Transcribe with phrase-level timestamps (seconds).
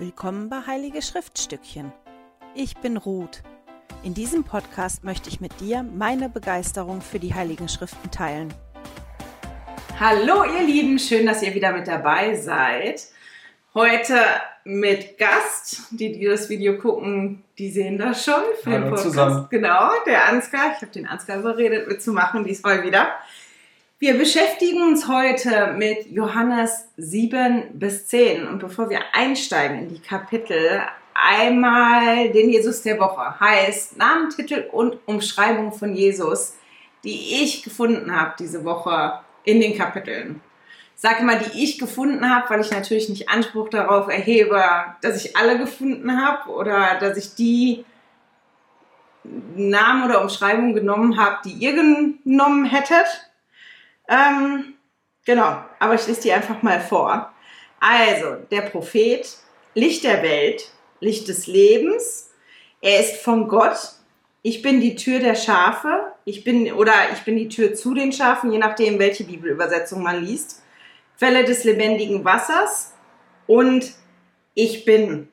[0.00, 1.92] Willkommen bei Heilige Schriftstückchen.
[2.54, 3.42] Ich bin Ruth.
[4.04, 8.54] In diesem Podcast möchte ich mit dir meine Begeisterung für die Heiligen Schriften teilen.
[9.98, 13.08] Hallo ihr Lieben, schön, dass ihr wieder mit dabei seid.
[13.74, 14.14] Heute
[14.62, 18.44] mit Gast, die, die das Video gucken, die sehen das schon.
[18.62, 19.02] Für Hallo den Podcast.
[19.02, 19.46] zusammen.
[19.50, 20.74] Genau, der Ansgar.
[20.76, 23.16] Ich habe den Ansgar überredet mitzumachen, diesmal wieder.
[24.00, 28.46] Wir beschäftigen uns heute mit Johannes 7 bis 10.
[28.46, 30.82] Und bevor wir einsteigen in die Kapitel,
[31.14, 33.40] einmal den Jesus der Woche.
[33.40, 36.54] Heißt Namen, Titel und Umschreibung von Jesus,
[37.02, 40.42] die ich gefunden habe diese Woche in den Kapiteln.
[40.94, 44.62] Sage mal, die ich gefunden habe, weil ich natürlich nicht Anspruch darauf erhebe,
[45.02, 47.84] dass ich alle gefunden habe oder dass ich die
[49.24, 53.27] Namen oder Umschreibungen genommen habe, die ihr genommen hättet
[54.08, 54.74] ähm,
[55.24, 57.32] genau, aber ich lese die einfach mal vor.
[57.80, 59.28] Also, der Prophet,
[59.74, 62.30] Licht der Welt, Licht des Lebens.
[62.80, 63.78] Er ist von Gott.
[64.42, 66.12] Ich bin die Tür der Schafe.
[66.24, 70.24] Ich bin, oder ich bin die Tür zu den Schafen, je nachdem, welche Bibelübersetzung man
[70.24, 70.62] liest.
[71.18, 72.94] Quelle des lebendigen Wassers.
[73.46, 73.92] Und
[74.54, 75.28] ich bin.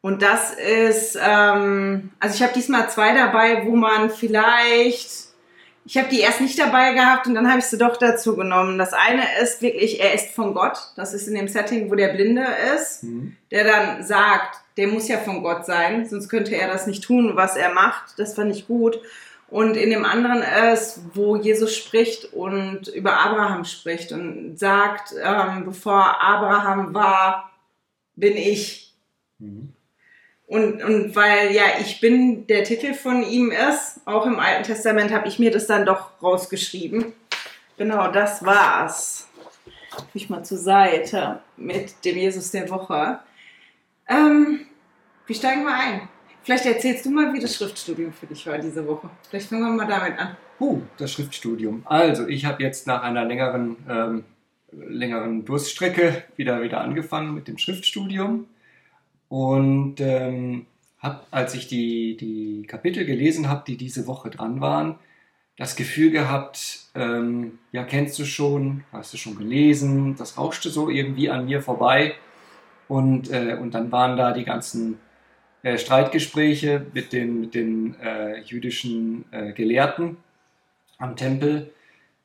[0.00, 5.25] Und das ist, ähm, also ich habe diesmal zwei dabei, wo man vielleicht
[5.86, 8.76] ich habe die erst nicht dabei gehabt und dann habe ich sie doch dazu genommen.
[8.76, 10.76] Das eine ist wirklich, er ist von Gott.
[10.96, 13.36] Das ist in dem Setting, wo der Blinde ist, mhm.
[13.52, 17.36] der dann sagt, der muss ja von Gott sein, sonst könnte er das nicht tun,
[17.36, 18.18] was er macht.
[18.18, 19.00] Das fand ich gut.
[19.48, 20.42] Und in dem anderen
[20.72, 27.52] ist, wo Jesus spricht und über Abraham spricht und sagt, ähm, bevor Abraham war,
[28.16, 28.92] bin ich.
[29.38, 29.72] Mhm.
[30.48, 35.12] Und, und weil ja ich bin der Titel von ihm ist, auch im Alten Testament
[35.12, 37.12] habe ich mir das dann doch rausgeschrieben.
[37.76, 39.28] Genau, das war's.
[40.14, 43.18] Ich mal zur Seite mit dem Jesus der Woche.
[44.08, 44.60] Ähm,
[45.26, 46.08] wie steigen wir ein?
[46.42, 49.10] Vielleicht erzählst du mal, wie das Schriftstudium für dich war diese Woche.
[49.28, 50.36] Vielleicht fangen wir mal damit an.
[50.60, 51.82] Uh, das Schriftstudium.
[51.84, 54.24] Also, ich habe jetzt nach einer längeren, ähm,
[54.70, 58.46] längeren Durststrecke wieder, wieder angefangen mit dem Schriftstudium.
[59.28, 60.66] Und ähm,
[61.06, 64.98] habe, als ich die, die Kapitel gelesen habe, die diese Woche dran waren,
[65.56, 70.90] das Gefühl gehabt, ähm, ja, kennst du schon, hast du schon gelesen, das rauschte so
[70.90, 72.14] irgendwie an mir vorbei.
[72.88, 74.98] Und, äh, und dann waren da die ganzen
[75.62, 80.18] äh, Streitgespräche mit den, mit den äh, jüdischen äh, Gelehrten
[80.98, 81.72] am Tempel.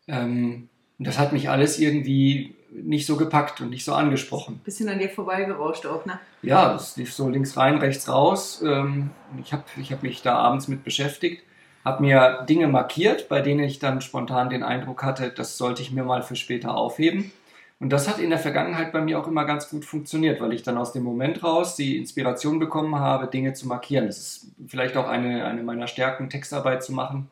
[0.07, 0.67] Ähm,
[0.99, 4.61] und das hat mich alles irgendwie nicht so gepackt und nicht so angesprochen.
[4.63, 6.19] Bisschen an dir vorbeigerauscht auch, ne?
[6.41, 8.61] Ja, es lief so links rein, rechts raus.
[8.65, 9.11] Ähm,
[9.43, 11.43] ich habe ich hab mich da abends mit beschäftigt,
[11.83, 15.91] habe mir Dinge markiert, bei denen ich dann spontan den Eindruck hatte, das sollte ich
[15.91, 17.31] mir mal für später aufheben.
[17.79, 20.61] Und das hat in der Vergangenheit bei mir auch immer ganz gut funktioniert, weil ich
[20.61, 24.05] dann aus dem Moment raus die Inspiration bekommen habe, Dinge zu markieren.
[24.05, 27.31] Das ist vielleicht auch eine, eine meiner Stärken, Textarbeit zu machen.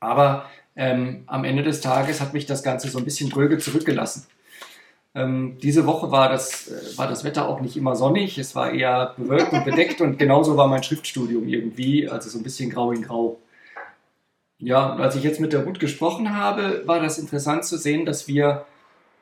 [0.00, 0.46] Aber
[0.76, 4.26] ähm, am Ende des Tages hat mich das Ganze so ein bisschen dröge zurückgelassen.
[5.14, 8.72] Ähm, diese Woche war das, äh, war das Wetter auch nicht immer sonnig, es war
[8.72, 12.92] eher bewölkt und bedeckt und genauso war mein Schriftstudium irgendwie, also so ein bisschen grau
[12.92, 13.40] in grau.
[14.58, 18.28] Ja, als ich jetzt mit der Ruth gesprochen habe, war das interessant zu sehen, dass
[18.28, 18.66] wir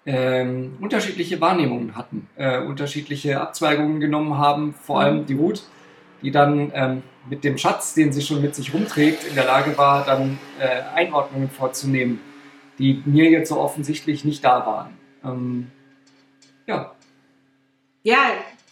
[0.04, 5.62] ähm, unterschiedliche Wahrnehmungen hatten, äh, unterschiedliche Abzweigungen genommen haben, vor allem die Ruth,
[6.22, 9.78] die dann ähm, mit dem Schatz, den sie schon mit sich rumträgt, in der Lage
[9.78, 12.20] war, dann äh, Einordnungen vorzunehmen,
[12.78, 14.98] die mir jetzt so offensichtlich nicht da waren.
[15.24, 15.70] Ähm,
[16.68, 16.94] ja.
[18.04, 18.18] Ja,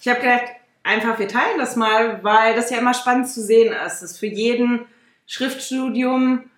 [0.01, 0.45] ich habe gedacht,
[0.83, 4.01] einfach wir teilen das mal, weil das ja immer spannend zu sehen ist.
[4.01, 4.87] Das ist für jeden
[5.27, 6.49] Schriftstudium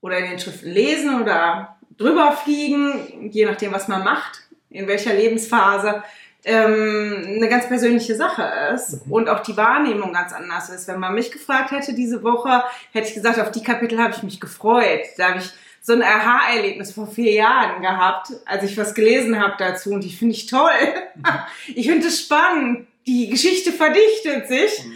[0.00, 5.14] oder in den Schriften lesen oder drüber fliegen, je nachdem, was man macht, in welcher
[5.14, 6.02] Lebensphase,
[6.44, 8.42] ähm, eine ganz persönliche Sache
[8.74, 9.12] ist mhm.
[9.12, 10.88] und auch die Wahrnehmung ganz anders ist.
[10.88, 14.22] Wenn man mich gefragt hätte diese Woche, hätte ich gesagt, auf die Kapitel habe ich
[14.22, 15.06] mich gefreut.
[15.16, 15.50] Da habe ich
[15.86, 20.10] so ein Aha-Erlebnis vor vier Jahren gehabt, als ich was gelesen habe dazu und die
[20.10, 20.70] finde ich toll.
[21.74, 22.86] ich finde es spannend.
[23.06, 24.82] Die Geschichte verdichtet sich.
[24.82, 24.92] Mhm.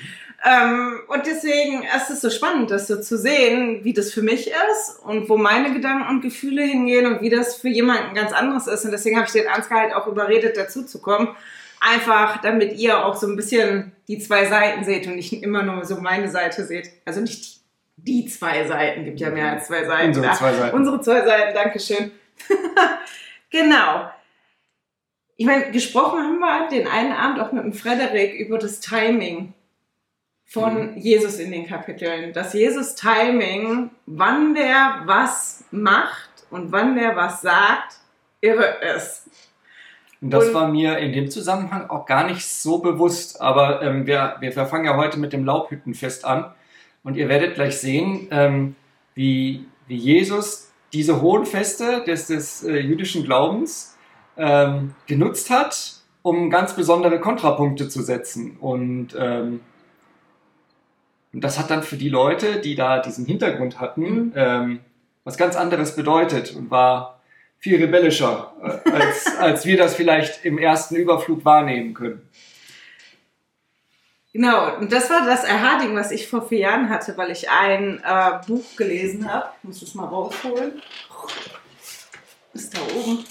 [0.47, 4.47] Ähm, und deswegen ist es so spannend, das so zu sehen, wie das für mich
[4.47, 8.67] ist und wo meine Gedanken und Gefühle hingehen und wie das für jemanden ganz anderes
[8.67, 8.87] ist.
[8.87, 11.37] Und deswegen habe ich den Ansgar halt auch überredet, dazu zu kommen.
[11.81, 15.85] Einfach, damit ihr auch so ein bisschen die zwei Seiten seht und nicht immer nur
[15.85, 16.89] so meine Seite seht.
[17.05, 17.58] Also nicht die
[18.05, 20.09] die zwei Seiten, gibt ja mehr als zwei Seiten.
[20.09, 20.77] Unsere zwei Seiten.
[20.77, 22.13] Unsere zwei Seiten, Dankeschön.
[23.51, 24.11] genau.
[25.37, 29.55] Ich meine, gesprochen haben wir den einen Abend auch mit dem Frederik über das Timing
[30.45, 30.97] von mhm.
[30.97, 32.33] Jesus in den Kapiteln.
[32.33, 37.99] Das Jesus-Timing, wann der was macht und wann der was sagt,
[38.41, 39.29] irre ist.
[40.21, 43.41] Und das Und- war mir in dem Zusammenhang auch gar nicht so bewusst.
[43.41, 46.53] Aber ähm, wir, wir fangen ja heute mit dem Laubhüttenfest an.
[47.09, 48.77] Und ihr werdet gleich sehen, ähm,
[49.15, 53.97] wie, wie Jesus diese hohen Feste des, des äh, jüdischen Glaubens
[54.37, 58.59] ähm, genutzt hat, um ganz besondere Kontrapunkte zu setzen.
[58.61, 59.61] Und, ähm,
[61.33, 64.33] das hat dann für die Leute, die da diesen Hintergrund hatten, Mhm.
[64.37, 64.81] ähm,
[65.25, 67.21] was ganz anderes bedeutet und war
[67.57, 72.28] viel rebellischer, äh, als, als wir das vielleicht im ersten Überflug wahrnehmen können.
[74.39, 78.01] Genau, und das war das Aha-Ding, was ich vor vier Jahren hatte, weil ich ein
[78.07, 79.49] äh, Buch gelesen habe.
[79.59, 80.81] Ich muss es mal rausholen.
[82.55, 83.25] Ist da oben.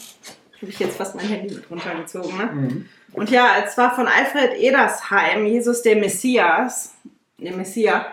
[0.62, 2.86] Habe ich jetzt fast mein Handy mit runtergezogen, ne?
[3.14, 6.94] Und ja, es war von Alfred Edersheim, Jesus der Messias,
[7.38, 8.04] der Messias.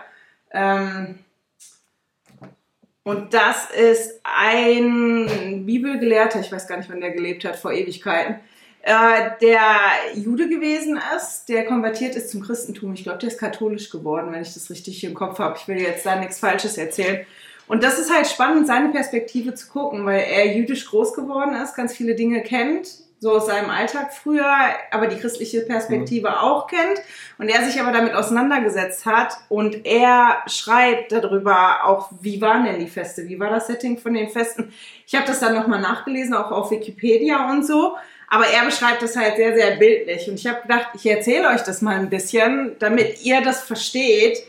[0.51, 1.19] Ähm,
[3.03, 8.39] und das ist ein Bibelgelehrter, ich weiß gar nicht, wann der gelebt hat, vor Ewigkeiten,
[8.85, 9.65] äh, der
[10.13, 12.93] Jude gewesen ist, der konvertiert ist zum Christentum.
[12.93, 15.57] Ich glaube, der ist katholisch geworden, wenn ich das richtig im Kopf habe.
[15.59, 17.25] Ich will jetzt da nichts Falsches erzählen.
[17.67, 21.73] Und das ist halt spannend, seine Perspektive zu gucken, weil er jüdisch groß geworden ist,
[21.73, 22.87] ganz viele Dinge kennt,
[23.19, 24.53] so aus seinem Alltag früher,
[24.91, 27.01] aber die christliche Perspektive auch kennt
[27.39, 32.77] und er sich aber damit auseinandergesetzt hat und er schreibt darüber auch, wie waren denn
[32.77, 34.71] die Feste, wie war das Setting von den Festen.
[35.07, 37.95] Ich habe das dann nochmal nachgelesen, auch auf Wikipedia und so,
[38.35, 41.61] aber er beschreibt das halt sehr, sehr bildlich und ich habe gedacht, ich erzähle euch
[41.61, 44.39] das mal ein bisschen, damit ihr das versteht,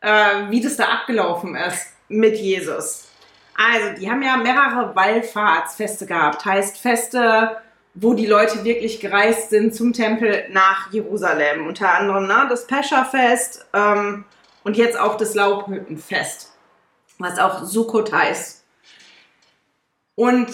[0.00, 3.06] äh, wie das da abgelaufen ist mit Jesus.
[3.56, 7.58] Also, die haben ja mehrere Wallfahrtsfeste gehabt, heißt Feste,
[7.94, 11.68] wo die Leute wirklich gereist sind zum Tempel nach Jerusalem.
[11.68, 14.24] Unter anderem ne, das Pescherfest ähm,
[14.64, 16.50] und jetzt auch das Laubhüttenfest,
[17.18, 18.64] was auch Sukkot heißt.
[20.16, 20.48] Und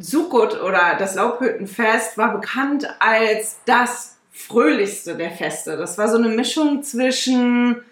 [0.00, 5.76] Sukkot oder das Laubhüttenfest war bekannt als das fröhlichste der Feste.
[5.76, 7.82] Das war so eine Mischung zwischen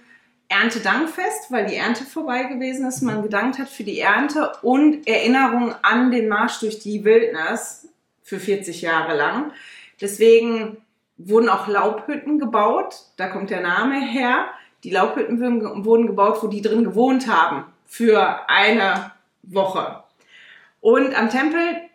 [0.48, 5.74] Erntedankfest, weil die Ernte vorbei gewesen ist, man gedankt hat für die Ernte und Erinnerung
[5.82, 7.88] an den Marsch durch die Wildnis
[8.22, 9.52] für 40 Jahre lang.
[10.00, 10.78] Deswegen
[11.18, 14.46] wurden auch Laubhütten gebaut, da kommt der Name her.
[14.84, 15.40] Die Laubhütten
[15.84, 19.10] wurden- gebaut, wo die drin gewohnt haben, für eine
[19.42, 20.04] Woche.
[20.80, 21.87] Und am Tempel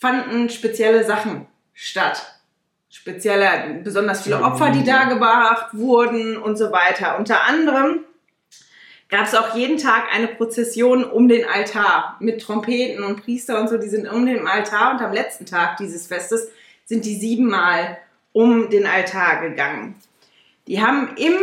[0.00, 2.40] fanden spezielle Sachen statt.
[2.88, 7.18] Spezielle, besonders viele Opfer, die da gebracht wurden und so weiter.
[7.18, 8.00] Unter anderem
[9.08, 13.68] gab es auch jeden Tag eine Prozession um den Altar mit Trompeten und Priester und
[13.68, 16.48] so, die sind um den Altar und am letzten Tag dieses Festes
[16.86, 17.98] sind die siebenmal
[18.32, 19.94] um den Altar gegangen.
[20.66, 21.34] Die haben im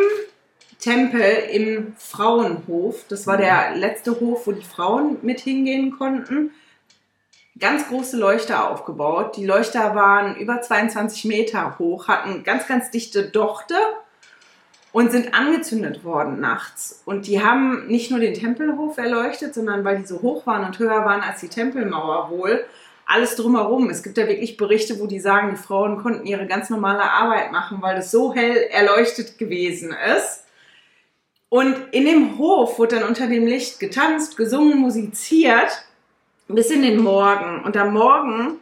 [0.80, 1.22] Tempel
[1.52, 6.52] im Frauenhof, das war der letzte Hof, wo die Frauen mit hingehen konnten,
[7.60, 9.38] ganz große Leuchter aufgebaut.
[9.38, 13.76] Die Leuchter waren über 22 Meter hoch, hatten ganz, ganz dichte Dochte
[14.92, 17.02] und sind angezündet worden nachts.
[17.06, 20.80] Und die haben nicht nur den Tempelhof erleuchtet, sondern weil die so hoch waren und
[20.80, 22.66] höher waren als die Tempelmauer wohl,
[23.06, 23.90] alles drumherum.
[23.90, 27.52] Es gibt ja wirklich Berichte, wo die sagen, die Frauen konnten ihre ganz normale Arbeit
[27.52, 30.44] machen, weil es so hell erleuchtet gewesen ist.
[31.50, 35.86] Und in dem Hof wurde dann unter dem Licht getanzt, gesungen, musiziert
[36.48, 37.64] bis in den Morgen.
[37.64, 38.60] Und am Morgen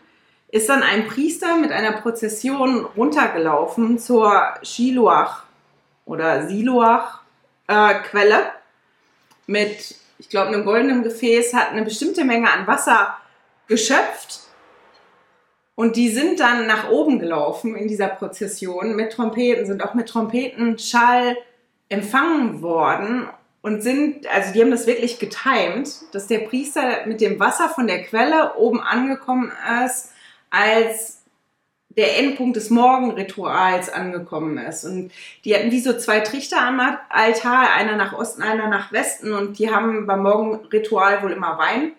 [0.50, 5.44] ist dann ein Priester mit einer Prozession runtergelaufen zur Shiloach
[6.06, 7.22] oder Siloach
[7.68, 8.52] äh, Quelle
[9.48, 13.18] mit, ich glaube, einem goldenen Gefäß, hat eine bestimmte Menge an Wasser
[13.68, 14.42] geschöpft.
[15.76, 20.08] Und die sind dann nach oben gelaufen in dieser Prozession mit Trompeten, sind auch mit
[20.08, 21.38] Trompetenschall
[21.90, 23.28] empfangen worden
[23.66, 27.88] und sind, also die haben das wirklich getimt, dass der Priester mit dem Wasser von
[27.88, 29.52] der Quelle oben angekommen
[29.84, 30.12] ist,
[30.52, 31.24] als
[31.90, 34.86] der Endpunkt des Morgenrituals angekommen ist.
[34.86, 35.12] Und
[35.46, 36.80] die hatten wie so zwei Trichter am
[37.10, 41.94] Altar, einer nach Osten, einer nach Westen und die haben beim Morgenritual wohl immer Wein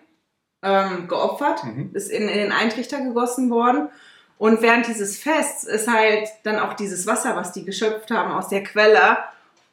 [0.63, 1.89] ähm, geopfert, Mhm.
[1.91, 3.89] ist in, in den Eintrichter gegossen worden.
[4.37, 8.47] Und während dieses Fests ist halt dann auch dieses Wasser, was die geschöpft haben aus
[8.47, 9.17] der Quelle,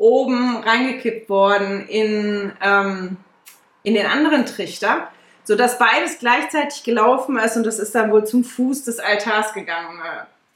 [0.04, 3.16] oben reingekippt worden in, ähm,
[3.82, 5.08] in den anderen Trichter,
[5.44, 9.98] sodass beides gleichzeitig gelaufen ist und das ist dann wohl zum Fuß des Altars gegangen.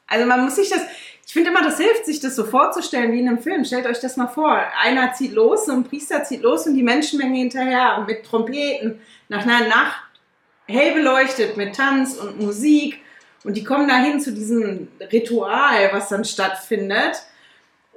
[0.06, 0.82] Also man muss sich das,
[1.26, 3.64] ich finde immer, das hilft, sich das so vorzustellen wie in einem Film.
[3.64, 4.62] Stellt euch das mal vor.
[4.82, 9.42] Einer zieht los, so ein Priester zieht los und die Menschenmenge hinterher mit Trompeten nach
[9.42, 10.02] einer Nacht
[10.66, 13.00] hell beleuchtet mit Tanz und Musik
[13.44, 17.22] und die kommen dahin zu diesem Ritual, was dann stattfindet.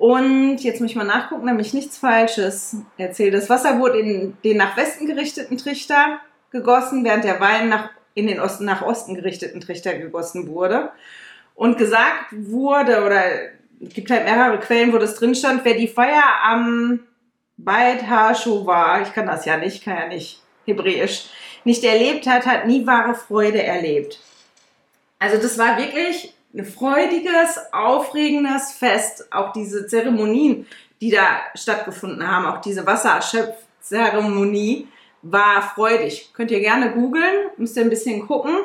[0.01, 3.37] Und jetzt muss ich mal nachgucken, damit ich nichts Falsches erzähle.
[3.37, 8.25] Das Wasser wurde in den nach Westen gerichteten Trichter gegossen, während der Wein nach, in
[8.25, 10.89] den Osten, nach Osten gerichteten Trichter gegossen wurde.
[11.53, 13.21] Und gesagt wurde, oder
[13.79, 17.01] es gibt halt mehrere Quellen, wo das drin stand, wer die Feier am
[17.57, 21.25] Beit HaShoah, ich kann das ja nicht, kann ja nicht Hebräisch,
[21.63, 24.19] nicht erlebt hat, hat nie wahre Freude erlebt.
[25.19, 29.31] Also das war wirklich ein freudiges, aufregendes Fest.
[29.31, 30.67] Auch diese Zeremonien,
[30.99, 34.87] die da stattgefunden haben, auch diese Wasserschöpfzeremonie
[35.21, 36.31] war freudig.
[36.33, 38.57] Könnt ihr gerne googeln, müsst ihr ein bisschen gucken.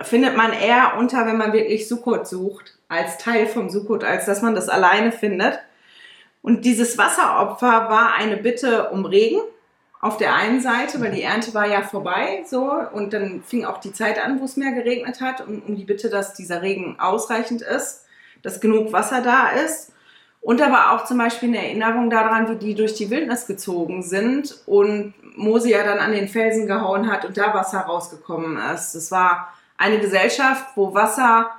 [0.00, 4.42] Findet man eher unter, wenn man wirklich Sukkot sucht, als Teil vom Sukkot, als dass
[4.42, 5.58] man das alleine findet.
[6.40, 9.40] Und dieses Wasseropfer war eine Bitte um Regen
[10.00, 13.78] auf der einen Seite, weil die Ernte war ja vorbei, so, und dann fing auch
[13.78, 17.00] die Zeit an, wo es mehr geregnet hat, um, um die Bitte, dass dieser Regen
[17.00, 18.04] ausreichend ist,
[18.42, 19.92] dass genug Wasser da ist.
[20.40, 24.62] Und aber auch zum Beispiel eine Erinnerung daran, wie die durch die Wildnis gezogen sind
[24.66, 28.92] und Mose ja dann an den Felsen gehauen hat und da Wasser rausgekommen ist.
[28.92, 31.50] Das war eine Gesellschaft, wo Wasser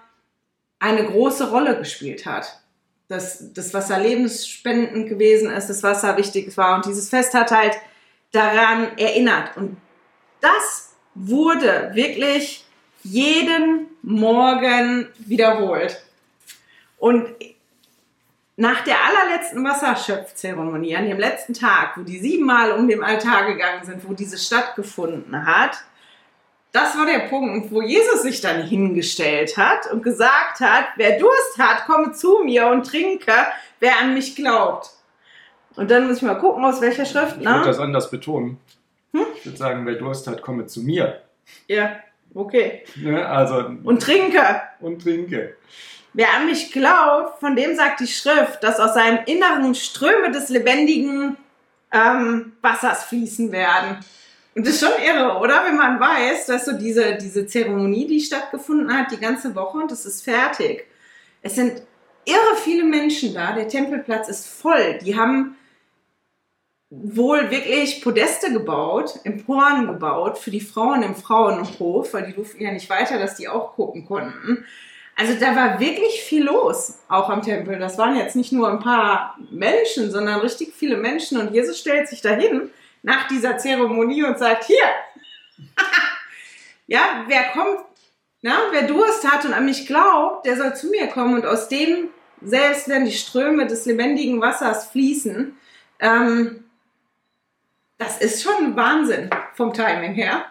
[0.79, 2.61] eine große Rolle gespielt hat.
[3.09, 6.75] Dass das Wasser lebensspendend gewesen ist, das Wasser wichtig war.
[6.75, 7.77] Und dieses Fest hat halt
[8.31, 9.57] daran erinnert.
[9.57, 9.77] Und
[10.41, 12.65] das wurde wirklich
[13.03, 16.01] jeden Morgen wiederholt.
[16.97, 17.27] Und
[18.57, 23.85] nach der allerletzten Wasserschöpfzeremonie, an dem letzten Tag, wo die siebenmal um den Altar gegangen
[23.85, 25.77] sind, wo diese stattgefunden hat,
[26.71, 31.57] das war der Punkt, wo Jesus sich dann hingestellt hat und gesagt hat, wer Durst
[31.57, 33.33] hat, komme zu mir und trinke,
[33.79, 34.91] wer an mich glaubt.
[35.79, 37.37] Und dann muss ich mal gucken, aus welcher Schrift.
[37.39, 38.57] Ich würde das anders betonen.
[39.13, 39.25] Hm?
[39.37, 41.21] Ich würde sagen, wer Durst hat, komme zu mir.
[41.69, 41.95] Ja,
[42.33, 42.83] okay.
[42.97, 44.61] Ne, also, und trinke.
[44.81, 45.55] Und trinke.
[46.11, 50.49] Wer an mich glaubt, von dem sagt die Schrift, dass aus seinem Inneren Ströme des
[50.49, 51.37] lebendigen
[51.93, 53.99] ähm, Wassers fließen werden.
[54.55, 55.63] Und das ist schon irre, oder?
[55.65, 59.93] Wenn man weiß, dass so diese, diese Zeremonie, die stattgefunden hat, die ganze Woche und
[59.93, 60.87] es ist fertig.
[61.41, 61.81] Es sind
[62.25, 63.53] irre viele Menschen da.
[63.53, 64.99] Der Tempelplatz ist voll.
[65.01, 65.55] Die haben
[66.89, 72.71] wohl wirklich Podeste gebaut, Emporen gebaut für die Frauen im Frauenhof, weil die durften ja
[72.71, 74.65] nicht weiter, dass die auch gucken konnten.
[75.15, 77.77] Also da war wirklich viel los, auch am Tempel.
[77.77, 81.37] Das waren jetzt nicht nur ein paar Menschen, sondern richtig viele Menschen.
[81.37, 82.71] Und Jesus stellt sich dahin
[83.03, 84.85] nach dieser Zeremonie und sagt, hier,
[86.87, 87.81] ja, wer kommt,
[88.41, 91.67] na, wer Durst hat und an mich glaubt, der soll zu mir kommen und aus
[91.67, 92.09] dem
[92.41, 95.57] selbst werden die Ströme des lebendigen Wassers fließen.
[95.99, 96.63] Ähm,
[97.99, 100.45] das ist schon Wahnsinn vom Timing her.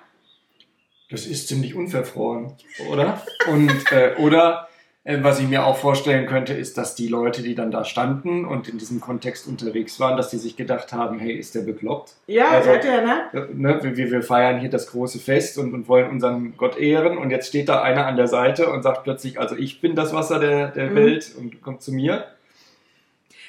[1.11, 2.52] Das ist ziemlich unverfroren,
[2.90, 3.23] oder?
[3.50, 4.69] Und, äh, oder
[5.05, 8.45] äh, was ich mir auch vorstellen könnte, ist, dass die Leute, die dann da standen
[8.45, 12.12] und in diesem Kontext unterwegs waren, dass die sich gedacht haben, hey, ist der bekloppt?
[12.26, 13.23] Ja, also, hat er, ne?
[13.33, 17.17] Äh, ne wir, wir feiern hier das große Fest und, und, wollen unseren Gott ehren
[17.17, 20.12] und jetzt steht da einer an der Seite und sagt plötzlich, also ich bin das
[20.12, 20.97] Wasser der, der mhm.
[20.97, 22.26] Welt und kommt zu mir.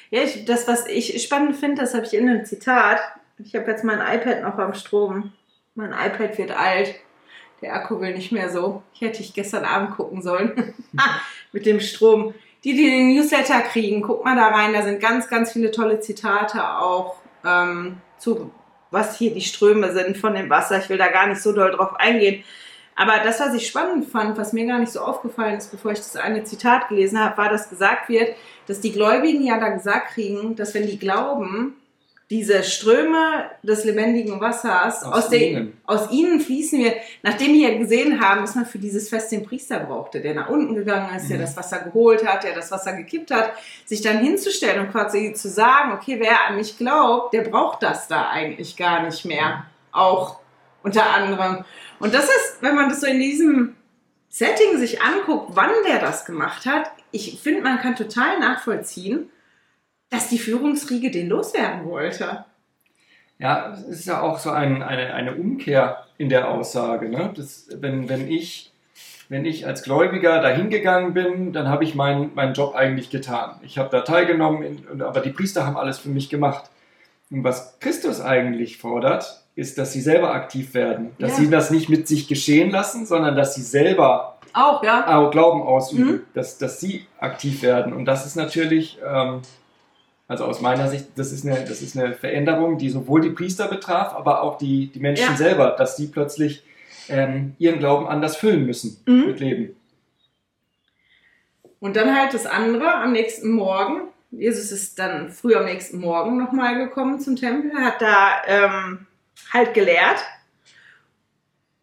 [0.08, 3.00] Ja, ich, das, was ich spannend finde, das habe ich in einem Zitat.
[3.44, 5.32] Ich habe jetzt mein iPad noch am Strom.
[5.74, 6.94] Mein iPad wird alt.
[7.62, 8.82] Der Akku will nicht mehr so.
[8.94, 10.74] Ich hätte ich gestern Abend gucken sollen.
[11.52, 12.34] Mit dem Strom.
[12.64, 14.72] Die, die den Newsletter kriegen, guck mal da rein.
[14.72, 18.50] Da sind ganz, ganz viele tolle Zitate auch ähm, zu,
[18.90, 20.78] was hier die Ströme sind von dem Wasser.
[20.78, 22.44] Ich will da gar nicht so doll drauf eingehen.
[22.96, 25.98] Aber das, was ich spannend fand, was mir gar nicht so aufgefallen ist, bevor ich
[25.98, 30.08] das eine Zitat gelesen habe, war, dass gesagt wird, dass die Gläubigen ja da gesagt
[30.08, 31.76] kriegen, dass wenn die glauben,
[32.30, 35.80] diese Ströme des lebendigen Wassers aus, aus, den, ihnen.
[35.84, 36.94] aus ihnen fließen wir,
[37.24, 40.76] nachdem wir gesehen haben, dass man für dieses Fest den Priester brauchte, der nach unten
[40.76, 41.30] gegangen ist, mhm.
[41.30, 45.32] der das Wasser geholt hat, der das Wasser gekippt hat, sich dann hinzustellen und quasi
[45.32, 49.66] zu sagen, okay, wer an mich glaubt, der braucht das da eigentlich gar nicht mehr.
[49.90, 50.38] Auch
[50.84, 51.64] unter anderem.
[51.98, 53.74] Und das ist, wenn man das so in diesem
[54.28, 59.30] Setting sich anguckt, wann der das gemacht hat, ich finde, man kann total nachvollziehen,
[60.10, 62.44] dass die Führungsriege den loswerden wollte.
[63.38, 67.08] Ja, es ist ja auch so ein, eine, eine Umkehr in der Aussage.
[67.08, 67.32] Ne?
[67.34, 68.72] Das, wenn, wenn, ich,
[69.30, 73.58] wenn ich als Gläubiger dahin gegangen bin, dann habe ich meinen meinen Job eigentlich getan.
[73.62, 76.68] Ich habe da teilgenommen, in, aber die Priester haben alles für mich gemacht.
[77.30, 81.12] Und was Christus eigentlich fordert, ist, dass sie selber aktiv werden.
[81.18, 81.44] Dass ja.
[81.44, 85.28] sie das nicht mit sich geschehen lassen, sondern dass sie selber auch, ja.
[85.30, 86.22] Glauben ausüben, mhm.
[86.34, 87.92] dass, dass sie aktiv werden.
[87.92, 89.42] Und das ist natürlich ähm,
[90.30, 93.66] also aus meiner Sicht, das ist eine, das ist eine Veränderung, die sowohl die Priester
[93.66, 95.36] betraf, aber auch die, die Menschen ja.
[95.36, 96.62] selber, dass die plötzlich
[97.08, 99.26] ähm, ihren Glauben anders füllen müssen mhm.
[99.26, 99.76] mit Leben.
[101.80, 104.02] Und dann halt das andere am nächsten Morgen.
[104.30, 109.06] Jesus ist dann früh am nächsten Morgen nochmal gekommen zum Tempel, hat da ähm,
[109.52, 110.20] halt gelehrt.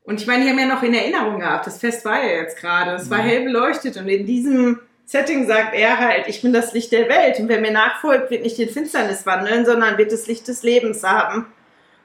[0.03, 2.57] Und ich meine, die haben ja noch in Erinnerung gehabt, das Fest war ja jetzt
[2.57, 3.23] gerade, es war Mhm.
[3.23, 7.39] hell beleuchtet und in diesem Setting sagt er halt, ich bin das Licht der Welt
[7.39, 11.01] und wer mir nachfolgt, wird nicht in Finsternis wandeln, sondern wird das Licht des Lebens
[11.01, 11.45] haben.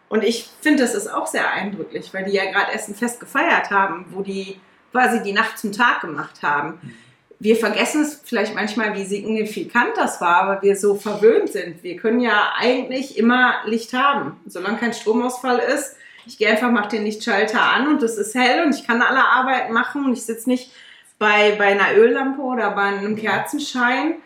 [0.08, 3.18] Und ich finde, das ist auch sehr eindrücklich, weil die ja gerade erst ein Fest
[3.18, 4.60] gefeiert haben, wo die
[4.92, 6.94] quasi die Nacht zum Tag gemacht haben.
[7.40, 11.82] Wir vergessen es vielleicht manchmal, wie signifikant das war, weil wir so verwöhnt sind.
[11.82, 14.38] Wir können ja eigentlich immer Licht haben.
[14.46, 18.64] Solange kein Stromausfall ist, ich gehe einfach, mache den Lichtschalter an und es ist hell
[18.64, 20.70] und ich kann alle Arbeit machen und ich sitze nicht
[21.22, 24.16] bei, bei einer Öllampe oder bei einem Kerzenschein.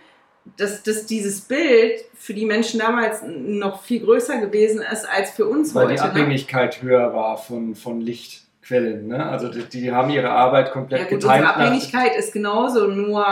[0.57, 5.47] Dass, dass dieses Bild für die Menschen damals noch viel größer gewesen ist als für
[5.47, 5.95] uns Weil heute.
[5.95, 6.05] die ne?
[6.11, 9.09] Abhängigkeit höher war von, von Lichtquellen.
[9.09, 9.27] Ne?
[9.29, 11.33] Also die, die haben ihre Arbeit komplett Ja gut, getimt.
[11.33, 13.25] unsere Abhängigkeit ist genauso, nur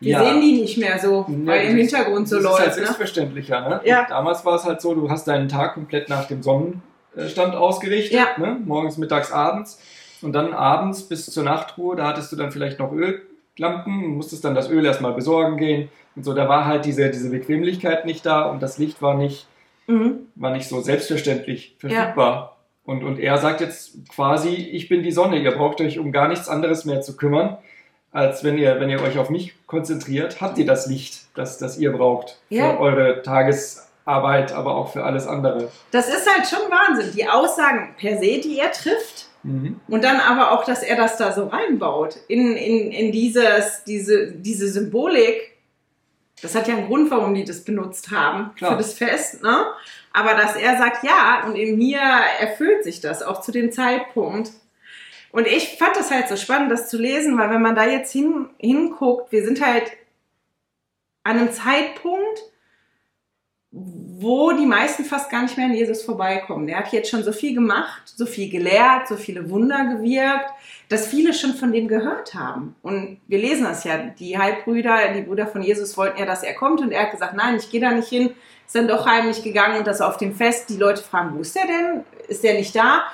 [0.00, 0.24] wir Ja.
[0.24, 2.54] sehen die nicht mehr so, Ja, weil im das- Hintergrund so das läuft.
[2.60, 2.82] ist halt ne?
[2.84, 3.68] selbstverständlicher.
[3.68, 3.80] Ne?
[3.84, 4.06] Ja.
[4.08, 8.18] Damals war es halt so, du hast deinen Tag komplett nach dem Sonnenstand ausgerichtet.
[8.38, 8.56] Ne?
[8.64, 9.78] Morgens, mittags, abends.
[10.22, 14.54] Und dann abends bis zur Nachtruhe, da hattest du dann vielleicht noch Öllampen, musstest dann
[14.54, 15.88] das Öl erstmal besorgen gehen.
[16.14, 19.46] Und so, da war halt diese, diese Bequemlichkeit nicht da und das Licht war nicht,
[19.88, 20.28] Mhm.
[20.36, 22.56] war nicht so selbstverständlich verfügbar.
[22.84, 26.28] Und, und er sagt jetzt quasi, ich bin die Sonne, ihr braucht euch um gar
[26.28, 27.56] nichts anderes mehr zu kümmern,
[28.12, 31.78] als wenn ihr, wenn ihr euch auf mich konzentriert, habt ihr das Licht, das, das
[31.78, 32.78] ihr braucht für Ja.
[32.78, 35.68] eure Tagesarbeit, aber auch für alles andere.
[35.90, 37.12] Das ist halt schon Wahnsinn.
[37.16, 39.80] Die Aussagen per se, die er trifft, Mhm.
[39.88, 44.32] und dann aber auch, dass er das da so reinbaut in, in, in dieses, diese,
[44.32, 45.50] diese Symbolik.
[46.42, 48.72] Das hat ja einen Grund, warum die das benutzt haben Klar.
[48.72, 49.42] für das Fest.
[49.42, 49.66] Ne?
[50.12, 52.00] Aber dass er sagt, ja, und in mir
[52.40, 54.50] erfüllt sich das, auch zu dem Zeitpunkt.
[55.30, 58.12] Und ich fand das halt so spannend, das zu lesen, weil wenn man da jetzt
[58.12, 59.90] hin, hinguckt, wir sind halt
[61.24, 62.42] an einem Zeitpunkt,
[64.22, 66.66] wo die meisten fast gar nicht mehr an Jesus vorbeikommen.
[66.66, 70.50] Der hat jetzt schon so viel gemacht, so viel gelehrt, so viele Wunder gewirkt,
[70.88, 72.74] dass viele schon von dem gehört haben.
[72.82, 76.54] Und wir lesen das ja, die Halbbrüder, die Brüder von Jesus wollten ja, dass er
[76.54, 78.30] kommt und er hat gesagt, nein, ich gehe da nicht hin,
[78.66, 80.70] ist dann doch heimlich gegangen und das auf dem Fest.
[80.70, 82.04] Die Leute fragen, wo ist der denn?
[82.28, 83.04] Ist der nicht da?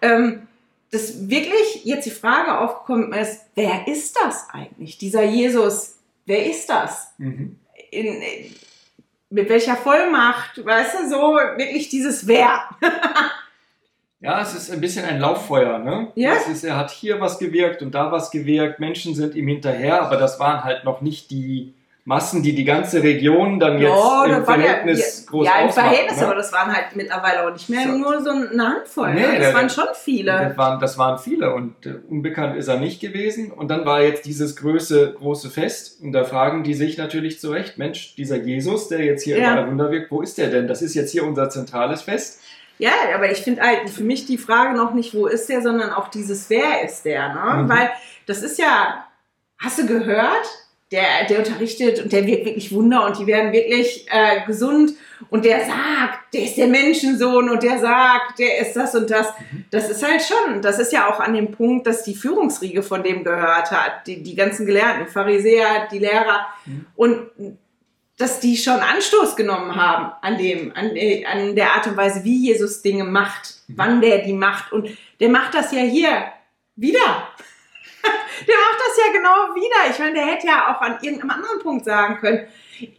[0.00, 0.46] Ähm,
[0.90, 4.96] dass wirklich jetzt die Frage aufgekommen ist, wer ist das eigentlich?
[4.96, 7.12] Dieser Jesus, wer ist das?
[7.18, 7.56] Mhm.
[7.90, 8.22] in,
[9.34, 12.60] mit welcher Vollmacht, weißt du, so wirklich dieses Wer.
[14.20, 15.78] Ja, es ist ein bisschen ein Lauffeuer.
[15.78, 16.10] Ne?
[16.14, 16.32] Ja.
[16.34, 18.80] Es ist, er hat hier was gewirkt und da was gewirkt.
[18.80, 21.74] Menschen sind ihm hinterher, aber das waren halt noch nicht die
[22.06, 26.20] Massen, die die ganze Region dann jetzt Ja, im Verhältnis ja, groß ja, im Verhältnis,
[26.20, 26.26] ne?
[26.26, 27.92] aber das waren halt mittlerweile auch nicht mehr So.
[27.96, 29.14] nur so eine Handvoll.
[29.14, 29.26] Nee, ne?
[29.28, 30.32] Das der- waren schon viele.
[30.32, 33.50] Das waren, das waren viele und äh, unbekannt ist er nicht gewesen.
[33.50, 36.02] Und dann war jetzt dieses große, große Fest.
[36.02, 39.52] Und da fragen die sich natürlich zu Recht, Mensch, dieser Jesus, der jetzt hier Ja.
[39.52, 40.68] überall Wunder wirkt, wo ist der denn?
[40.68, 42.40] Das ist jetzt hier unser zentrales Fest.
[42.76, 45.90] Ja, aber ich finde halt für mich die Frage noch nicht, wo ist der, sondern
[45.90, 47.62] auch dieses Wer ist der, ne?
[47.62, 47.68] Mhm.
[47.70, 47.90] Weil
[48.26, 49.06] das ist ja,
[49.58, 50.44] hast du gehört?
[50.94, 54.92] Der, der unterrichtet und der wirkt wirklich Wunder und die werden wirklich äh, gesund
[55.28, 59.26] und der sagt, der ist der Menschensohn und der sagt, der ist das und das.
[59.70, 63.02] Das ist halt schon, das ist ja auch an dem Punkt, dass die Führungsriege von
[63.02, 66.86] dem gehört hat, die, die ganzen Gelehrten, die Pharisäer, die Lehrer Mhm.
[66.94, 67.18] und
[68.16, 72.22] dass die schon Anstoß genommen haben an dem, an, äh, an der Art und Weise,
[72.22, 73.74] wie Jesus Dinge macht, Mhm.
[73.76, 74.70] wann der die macht.
[74.72, 76.24] Und der macht das ja hier
[76.76, 77.28] wieder.
[78.46, 79.90] Der macht das ja genau wieder.
[79.90, 82.46] Ich meine, der hätte ja auch an irgendeinem anderen Punkt sagen können,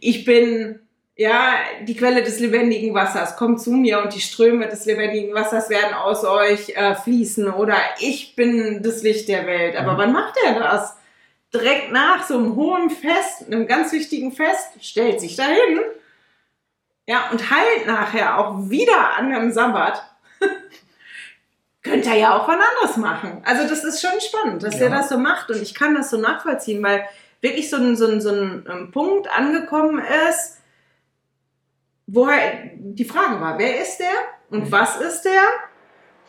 [0.00, 0.80] ich bin
[1.16, 5.70] ja die Quelle des lebendigen Wassers, kommt zu mir und die Ströme des lebendigen Wassers
[5.70, 7.50] werden aus euch äh, fließen.
[7.52, 9.76] Oder ich bin das Licht der Welt.
[9.76, 9.98] Aber Mhm.
[9.98, 10.96] wann macht er das?
[11.54, 15.80] direkt nach so einem hohen Fest, einem ganz wichtigen Fest, stellt sich dahin,
[17.06, 20.02] ja, und heilt nachher auch wieder an einem Sabbat.
[21.88, 23.42] Könnte er ja auch wann anders machen.
[23.44, 24.86] Also das ist schon spannend, dass Ja.
[24.86, 27.04] er das so macht und ich kann das so nachvollziehen, weil
[27.40, 30.58] wirklich so ein, so ein, so ein ähm, Punkt angekommen ist,
[32.06, 34.10] wo halt die Frage war, wer ist der
[34.50, 34.72] und Mhm.
[34.72, 35.42] was ist der?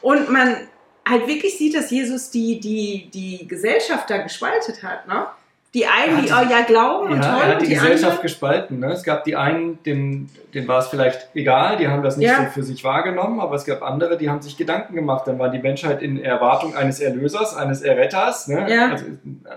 [0.02, 0.67] Und man
[1.08, 5.28] halt wirklich sieht, dass Jesus die, die, die Gesellschaft da gespaltet hat, ne?
[5.73, 8.21] Die einen, die oh, ja glauben und Ja, toll, er hat die die Gesellschaft anderen.
[8.21, 8.80] gespalten.
[8.80, 8.88] Ne?
[8.93, 12.45] Es gab die einen, denen, denen war es vielleicht egal, die haben das nicht Ja.
[12.45, 15.27] so für sich wahrgenommen, aber es gab andere, die haben sich Gedanken gemacht.
[15.27, 18.47] Dann war die Menschheit in Erwartung eines Erlösers, eines Erretters.
[18.47, 18.65] Ne?
[18.73, 18.91] Ja.
[18.91, 19.06] Also,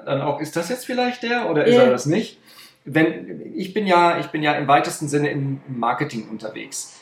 [0.05, 1.85] dann auch, ist das jetzt vielleicht der oder ist Ja.
[1.85, 2.39] er das nicht?
[2.85, 6.99] Wenn, ich, bin ja, ich bin ja im weitesten Sinne im im Marketing unterwegs.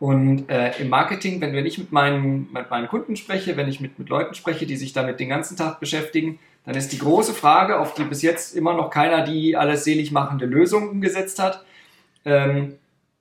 [0.00, 3.80] Und äh, im Marketing, wenn, wenn ich mit meinen, mit meinen Kunden spreche, wenn ich
[3.80, 7.32] mit, mit Leuten spreche, die sich damit den ganzen Tag beschäftigen, dann ist die große
[7.32, 11.64] Frage, auf die bis jetzt immer noch keiner die alles selig machende Lösung umgesetzt hat,
[12.26, 12.74] ähm,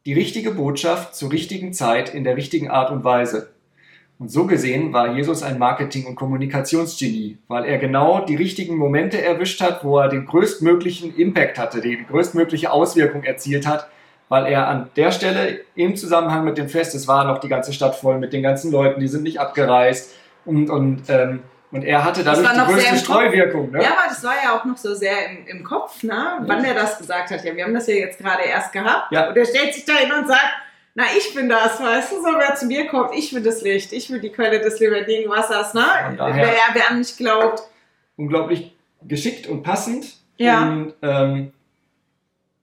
[0.05, 3.53] die richtige Botschaft zur richtigen Zeit in der richtigen Art und Weise.
[4.19, 9.21] Und so gesehen war Jesus ein Marketing- und Kommunikationsgenie, weil er genau die richtigen Momente
[9.21, 13.87] erwischt hat, wo er den größtmöglichen Impact hatte, die größtmögliche Auswirkung erzielt hat,
[14.27, 17.71] weil er an der Stelle im Zusammenhang mit dem Fest, es war noch die ganze
[17.71, 22.03] Stadt voll mit den ganzen Leuten, die sind nicht abgereist und, und, ähm, und er
[22.03, 23.71] hatte dadurch die größte Streuwirkung.
[23.71, 23.83] Ne?
[23.83, 26.37] Ja, aber das war ja auch noch so sehr im, im Kopf, ne?
[26.41, 26.69] wann ja.
[26.69, 27.43] er das gesagt hat.
[27.43, 29.11] Ja, wir haben das ja jetzt gerade erst gehabt.
[29.11, 29.29] Ja.
[29.29, 30.47] Und er stellt sich da hin und sagt,
[30.95, 33.93] na, ich bin das, weißt du, so wer zu mir kommt, ich bin das Licht,
[33.93, 35.85] ich bin die Quelle des lebendigen Wassers, ne?
[36.17, 37.61] Wer, wer an mich glaubt.
[38.15, 38.75] Unglaublich
[39.07, 40.15] geschickt und passend.
[40.37, 40.67] Ja.
[40.67, 41.53] Und, ähm,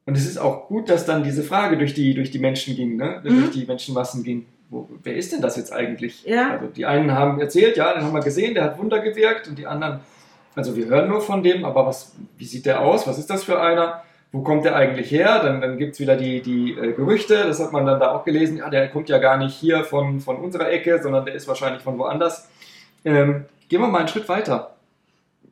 [0.06, 2.96] und es ist auch gut, dass dann diese Frage durch die, durch die Menschen ging,
[2.96, 3.20] ne?
[3.22, 3.40] Mhm.
[3.40, 4.46] durch die Menschenmassen ging.
[4.74, 6.24] Wo, wer ist denn das jetzt eigentlich?
[6.24, 6.50] Ja.
[6.50, 9.56] Also die einen haben erzählt, ja, den haben wir gesehen, der hat Wunder gewirkt und
[9.56, 10.00] die anderen,
[10.56, 13.06] also wir hören nur von dem, aber was, wie sieht der aus?
[13.06, 14.02] Was ist das für einer?
[14.34, 15.38] wo kommt der eigentlich her?
[15.40, 18.24] Dann, dann gibt es wieder die, die äh, Gerüchte, das hat man dann da auch
[18.24, 21.46] gelesen, ja, der kommt ja gar nicht hier von, von unserer Ecke, sondern der ist
[21.46, 22.48] wahrscheinlich von woanders.
[23.04, 24.74] Ähm, gehen wir mal einen Schritt weiter.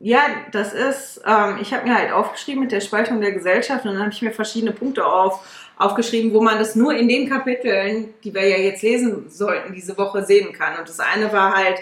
[0.05, 0.19] Ja,
[0.51, 4.01] das ist, ähm, ich habe mir halt aufgeschrieben mit der Spaltung der Gesellschaft und dann
[4.01, 5.39] habe ich mir verschiedene Punkte auf,
[5.77, 9.97] aufgeschrieben, wo man das nur in den Kapiteln, die wir ja jetzt lesen sollten, diese
[9.97, 10.77] Woche sehen kann.
[10.77, 11.77] Und das eine war halt,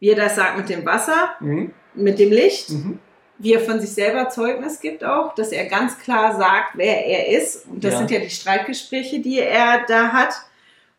[0.00, 1.74] wie er das sagt, mit dem Wasser, mhm.
[1.92, 2.70] mit dem Licht.
[2.70, 3.00] Mhm
[3.40, 7.38] wie er von sich selber Zeugnis gibt auch, dass er ganz klar sagt, wer er
[7.38, 7.68] ist.
[7.68, 7.98] Und das ja.
[7.98, 10.34] sind ja die Streitgespräche, die er da hat.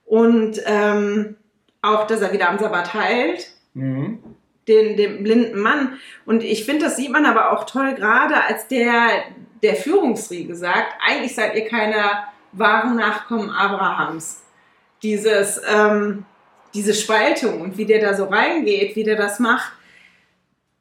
[0.06, 1.36] Und ähm,
[1.82, 3.52] auch, dass er wieder am Sabbat heilt.
[3.74, 4.20] Mhm.
[4.70, 6.00] Den, den blinden Mann.
[6.26, 9.10] Und ich finde, das sieht man aber auch toll, gerade als der,
[9.62, 11.96] der Führungsriege sagt, eigentlich seid ihr keine
[12.54, 14.42] wahren Nachkommen Abrahams.
[15.04, 16.26] Dieses, ähm,
[16.74, 19.74] diese Spaltung und wie der da so reingeht, wie der das macht,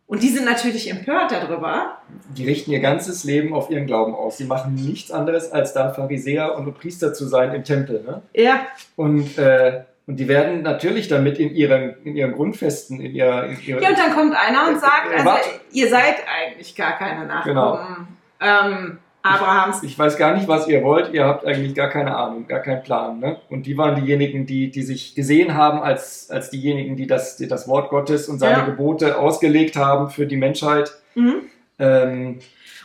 [0.09, 1.98] und die sind natürlich empört darüber.
[2.35, 4.38] Die richten ihr ganzes Leben auf ihren Glauben aus.
[4.38, 8.03] Sie machen nichts anderes, als da Pharisäer und Priester zu sein im Tempel.
[8.03, 8.22] Ne?
[8.33, 8.66] Ja.
[8.96, 13.61] Und, äh, und die werden natürlich damit in ihren, in ihren Grundfesten, in ihrer, in
[13.61, 15.31] ihrer Ja, und dann kommt einer und sagt, also,
[15.71, 17.55] ihr seid eigentlich gar keine Nachkommen.
[17.55, 17.79] Genau.
[18.40, 19.83] Ähm, Abrahams.
[19.83, 21.12] Ich, ich, weiß gar nicht, was ihr wollt.
[21.12, 23.18] Ihr habt eigentlich gar keine Ahnung, gar keinen Plan.
[23.18, 23.37] Ne?
[23.51, 27.47] Und die waren diejenigen, die, die sich gesehen haben als, als diejenigen, die das, die
[27.47, 28.64] das Wort Gottes und seine ja.
[28.64, 30.90] Gebote ausgelegt haben für die Menschheit.
[31.16, 31.42] Mhm.
[31.79, 32.38] Ähm,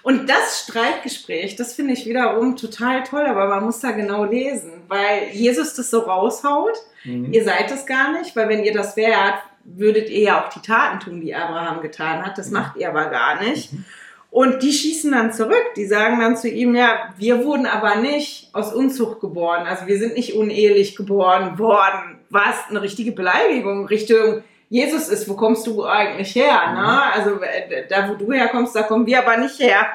[0.03, 4.83] und das Streitgespräch, das finde ich wiederum total toll, aber man muss da genau lesen,
[4.89, 6.77] weil Jesus das so raushaut.
[7.05, 7.31] Mhm.
[7.31, 10.59] Ihr seid es gar nicht, weil wenn ihr das wärt, würdet ihr ja auch die
[10.59, 12.37] Taten tun, die Abraham getan hat.
[12.37, 12.53] Das mhm.
[12.53, 13.71] macht ihr aber gar nicht.
[13.71, 13.85] Mhm.
[14.29, 15.73] Und die schießen dann zurück.
[15.77, 19.67] Die sagen dann zu ihm, ja, wir wurden aber nicht aus Unzucht geboren.
[19.67, 22.17] Also wir sind nicht unehelich geboren worden.
[22.29, 25.29] Was eine richtige Beleidigung Richtung Jesus ist.
[25.29, 26.73] Wo kommst du eigentlich her?
[26.73, 26.81] Ne?
[26.81, 26.87] Mhm.
[27.13, 29.85] Also äh, da, wo du herkommst, da kommen wir aber nicht her.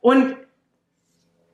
[0.00, 0.36] Und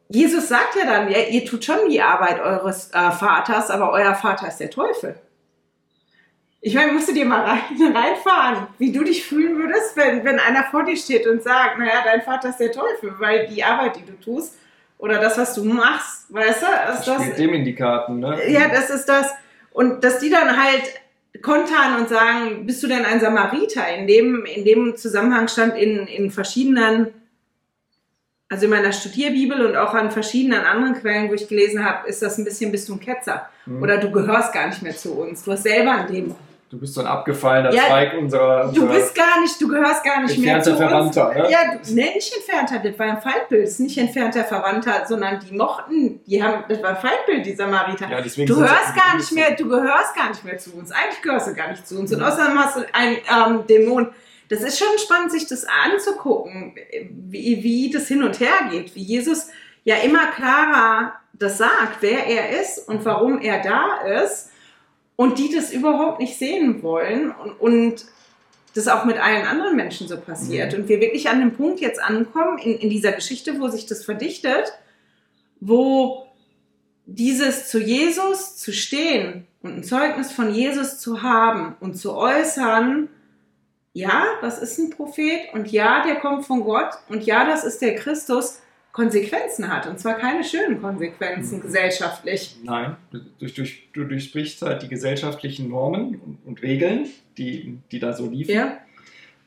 [0.08, 4.14] Jesus sagt ja dann, ja, ihr tut schon die Arbeit eures äh, Vaters, aber euer
[4.14, 5.16] Vater ist der Teufel.
[6.62, 7.60] Ich meine, musst du dir mal rein,
[7.94, 12.02] reinfahren, wie du dich fühlen würdest, wenn, wenn einer vor dir steht und sagt, naja,
[12.02, 14.58] dein Vater ist der Teufel, weil die Arbeit, die du tust,
[14.96, 16.66] oder das, was du machst, weißt du?
[16.86, 18.48] Das, das spielt dem in die Karten, ne?
[18.50, 19.30] Ja, das ist das.
[19.72, 20.84] Und dass die dann halt
[21.42, 23.86] kontern und sagen, bist du denn ein Samariter?
[23.88, 27.08] In dem, in dem Zusammenhang stand in, in verschiedenen,
[28.48, 32.22] also in meiner Studierbibel und auch an verschiedenen anderen Quellen, wo ich gelesen habe, ist
[32.22, 33.48] das ein bisschen, bist du ein Ketzer.
[33.66, 33.82] Mhm.
[33.82, 35.44] Oder du gehörst gar nicht mehr zu uns.
[35.44, 36.34] Du hast selber an dem
[36.72, 38.86] Du bist so ein abgefallener ja, Zweig unserer, unserer.
[38.86, 41.36] Du bist gar nicht, du gehörst gar nicht mehr zu Verwandter, uns.
[41.36, 41.50] Ne?
[41.50, 41.58] Ja,
[41.90, 46.24] nee, nicht entfernter, das war ein Feindbild, das ist nicht entfernter Verwandter, sondern die mochten,
[46.24, 48.08] die haben, das war ein Feindbild, die Samariter.
[48.08, 50.90] Ja, deswegen du hörst gar nicht mehr, du gehörst gar nicht mehr zu uns.
[50.90, 52.10] Eigentlich gehörst du gar nicht zu uns.
[52.10, 54.08] Und außerdem hast du einen ähm, Dämon.
[54.48, 56.74] Das ist schon spannend, sich das anzugucken,
[57.28, 59.48] wie, wie das hin und her geht, wie Jesus
[59.84, 64.51] ja immer klarer das sagt, wer er ist und warum er da ist
[65.16, 68.06] und die das überhaupt nicht sehen wollen und, und
[68.74, 70.72] das auch mit allen anderen Menschen so passiert.
[70.72, 70.80] Mhm.
[70.80, 74.04] Und wir wirklich an dem Punkt jetzt ankommen, in, in dieser Geschichte, wo sich das
[74.04, 74.72] verdichtet,
[75.60, 76.26] wo
[77.06, 83.08] dieses zu Jesus zu stehen und ein Zeugnis von Jesus zu haben und zu äußern,
[83.92, 87.82] ja, das ist ein Prophet und ja, der kommt von Gott und ja, das ist
[87.82, 88.60] der Christus,
[88.92, 89.86] Konsequenzen hat.
[89.86, 91.62] Und zwar keine schönen Konsequenzen mhm.
[91.62, 92.56] gesellschaftlich.
[92.62, 98.12] Nein, du, durch, du durchsprichst halt die gesellschaftlichen Normen und, und Regeln, die, die da
[98.12, 98.54] so liefen.
[98.54, 98.78] Ja.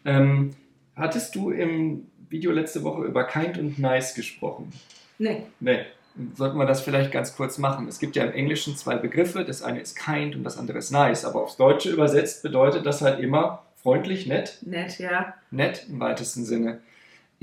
[0.03, 0.55] Ähm,
[0.95, 4.73] hattest du im Video letzte Woche über kind und nice gesprochen?
[5.19, 5.43] Nee.
[5.60, 5.86] Nee.
[6.34, 7.88] Sollten wir das vielleicht ganz kurz machen.
[7.88, 9.43] Es gibt ja im Englischen zwei Begriffe.
[9.43, 11.25] Das eine ist kind und das andere ist nice.
[11.25, 14.58] Aber aufs Deutsche übersetzt bedeutet das halt immer freundlich, nett.
[14.62, 15.36] Nett, ja.
[15.51, 16.79] Nett im weitesten Sinne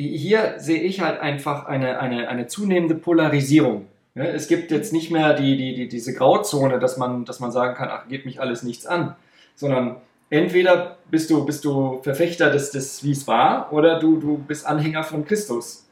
[0.08, 3.86] hier sehe ich halt einfach eine, eine, eine zunehmende Polarisierung.
[4.14, 7.50] Ja, es gibt jetzt nicht mehr die, die, die, diese Grauzone, dass man, dass man
[7.50, 9.16] sagen kann, ach, geht mich alles nichts an.
[9.54, 9.96] sondern
[10.30, 14.66] entweder bist du, bist du Verfechter des, des wie es war, oder du, du bist
[14.66, 15.88] Anhänger von Christus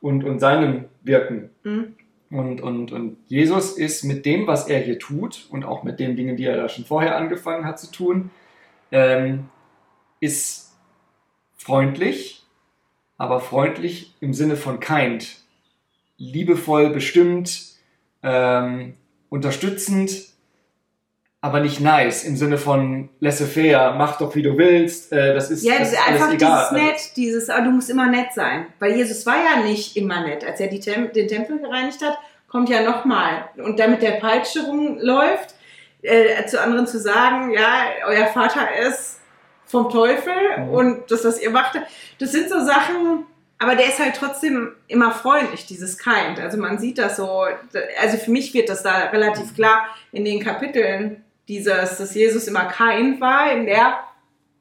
[0.00, 1.50] und, und seinem Wirken.
[1.62, 1.94] Mhm.
[2.30, 6.16] Und, und, und Jesus ist mit dem, was er hier tut und auch mit den
[6.16, 8.30] Dingen, die er da schon vorher angefangen hat zu tun,
[8.90, 9.48] ähm,
[10.20, 10.74] ist
[11.56, 12.43] freundlich,
[13.16, 15.36] aber freundlich im Sinne von kind,
[16.18, 17.74] liebevoll, bestimmt,
[18.22, 18.94] ähm,
[19.28, 20.34] unterstützend,
[21.40, 25.62] aber nicht nice im Sinne von laissez-faire, mach doch wie du willst, äh, das ist,
[25.62, 28.66] Ja, das das ist einfach dieses nett, dieses, ah, du musst immer nett sein.
[28.78, 30.42] Weil Jesus war ja nicht immer nett.
[30.42, 32.16] Als er Tem den Tempel gereinigt hat,
[32.48, 33.50] kommt ja nochmal.
[33.58, 35.54] Und damit der Peitsche rumläuft,
[36.00, 39.20] äh, zu anderen zu sagen, ja, euer Vater ist
[39.66, 40.68] vom Teufel Mhm.
[40.70, 41.78] und das, was ihr macht,
[42.20, 43.24] das sind so Sachen,
[43.58, 46.38] aber der ist halt trotzdem immer freundlich, dieses Kind.
[46.40, 47.44] Also man sieht das so,
[48.00, 52.64] also für mich wird das da relativ klar in den Kapiteln, dieses, dass Jesus immer
[52.66, 53.98] kind war, in der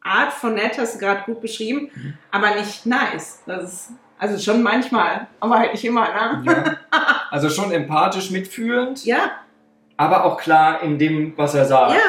[0.01, 2.13] Art von nett, hast du gerade gut beschrieben, Mhm.
[2.31, 3.41] aber nicht nice.
[3.45, 3.89] Das ist,
[4.19, 6.43] also schon manchmal, aber halt nicht immer, ne?
[6.45, 6.77] Ja.
[7.31, 9.31] Also schon empathisch mitfühlend, Ja,
[9.97, 11.93] aber auch klar in dem, was er sagt.
[11.93, 12.01] ja,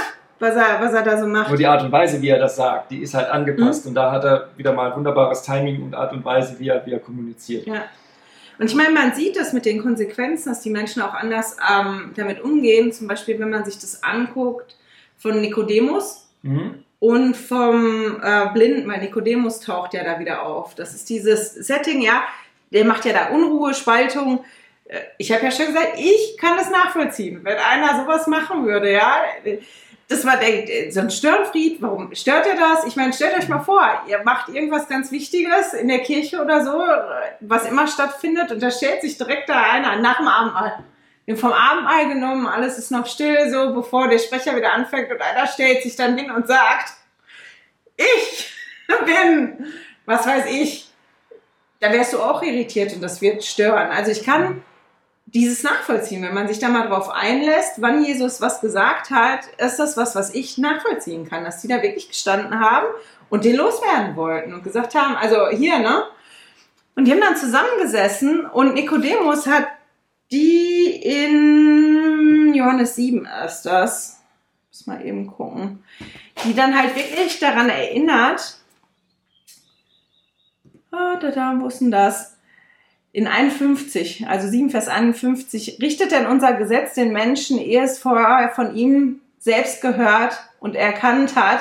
[0.44, 1.48] was er, was er da so macht.
[1.48, 3.35] Nur die Art und Weise, wie er das sagt, die ist halt Mhm.
[3.35, 3.87] angepasst.
[3.87, 6.92] Und da hat er wieder mal wunderbares Timing und Art und Weise, wie er, wie
[6.92, 7.66] er kommuniziert.
[7.66, 7.83] Ja.
[8.59, 12.12] Und ich meine, man sieht das mit den Konsequenzen, dass die Menschen auch anders ähm,
[12.14, 12.92] damit umgehen.
[12.92, 14.76] Zum Beispiel, wenn man sich das anguckt
[15.18, 16.85] von Nikodemus Mhm.
[17.00, 20.74] und vom äh, Blinden, weil Nikodemus taucht ja da wieder auf.
[20.76, 22.22] Das ist dieses Setting, ja,
[22.72, 24.44] der macht ja da Unruhe, Spaltung.
[24.87, 28.92] Äh, Ich habe ja schon gesagt, ich kann das nachvollziehen, wenn einer sowas machen würde,
[28.92, 29.16] ja.
[30.09, 31.81] Das war der, so ein Störenfried.
[31.81, 32.85] Warum stört er das?
[32.87, 36.62] Ich meine, stellt euch mal vor, ihr macht irgendwas ganz Wichtiges in der Kirche oder
[36.64, 36.83] so,
[37.40, 40.85] was immer stattfindet, und da stellt sich direkt da einer nach dem Abendmahl.
[41.25, 45.23] Wir vom Abendmahl genommen, alles ist noch still, so bevor der Sprecher wieder anfängt, und
[45.23, 46.93] einer stellt sich dann hin und sagt,
[47.97, 48.53] ich
[49.07, 49.73] bin,
[50.05, 50.90] was weiß ich,
[51.81, 53.90] da wärst du auch irritiert und das wird stören.
[53.90, 54.62] Also ich kann
[55.26, 59.78] dieses nachvollziehen, wenn man sich da mal drauf einlässt, wann Jesus was gesagt hat, ist
[59.78, 62.87] das was, was ich nachvollziehen kann, dass die da wirklich gestanden haben
[63.30, 66.04] und den loswerden wollten und gesagt haben, also hier, ne?
[66.94, 69.66] Und die haben dann zusammengesessen und Nikodemus hat
[70.30, 74.20] die in Johannes 7 ist das,
[74.70, 75.84] muss mal eben gucken,
[76.44, 78.58] die dann halt wirklich daran erinnert,
[80.90, 82.34] ah, da, da, wo ist denn das?
[83.14, 88.48] In 51, also 7 Vers 51, richtet denn unser Gesetz den Menschen, ehe es vorher
[88.48, 91.61] von ihm selbst gehört und erkannt hat,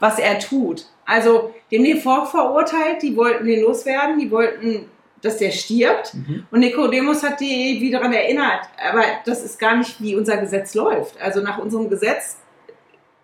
[0.00, 0.86] was er tut.
[1.04, 4.86] Also, dem die vorverurteilt, die wollten den loswerden, die wollten,
[5.20, 6.14] dass der stirbt.
[6.14, 6.46] Mhm.
[6.50, 8.62] Und Nikodemus hat die wie daran erinnert.
[8.88, 11.20] Aber das ist gar nicht, wie unser Gesetz läuft.
[11.20, 12.38] Also nach unserem Gesetz,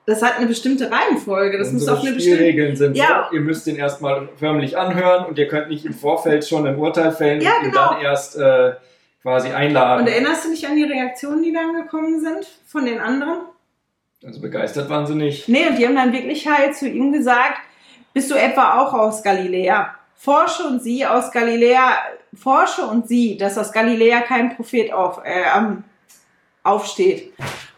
[0.06, 1.58] das hat eine bestimmte Reihenfolge.
[1.58, 2.36] Das muss auf eine bestimmte.
[2.38, 3.28] Spielregeln sind Ja.
[3.30, 6.76] so, ihr müsst den erstmal förmlich anhören und ihr könnt nicht im Vorfeld schon ein
[6.76, 7.92] Urteil fällen Ja, und ihn genau.
[7.94, 8.72] dann erst äh,
[9.22, 10.02] quasi einladen.
[10.02, 13.40] Und erinnerst du dich an die Reaktionen, die dann gekommen sind von den anderen?
[14.24, 15.48] also begeistert waren sie nicht.
[15.48, 17.58] Nee, und die haben dann wirklich halt zu ihm gesagt,
[18.12, 19.94] bist du etwa auch aus Galiläa?
[20.14, 21.96] Forsche und sieh aus Galiläa,
[22.32, 25.42] forsche und sieh, dass aus Galiläa kein Prophet auf, äh,
[26.62, 27.32] aufsteht.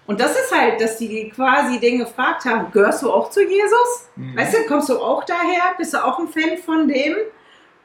[0.06, 4.10] Und das ist halt, dass die quasi den gefragt haben, gehörst du auch zu Jesus?
[4.16, 4.36] Mhm.
[4.36, 5.74] Weißt du, kommst du auch daher?
[5.78, 7.16] Bist du auch ein Fan von dem?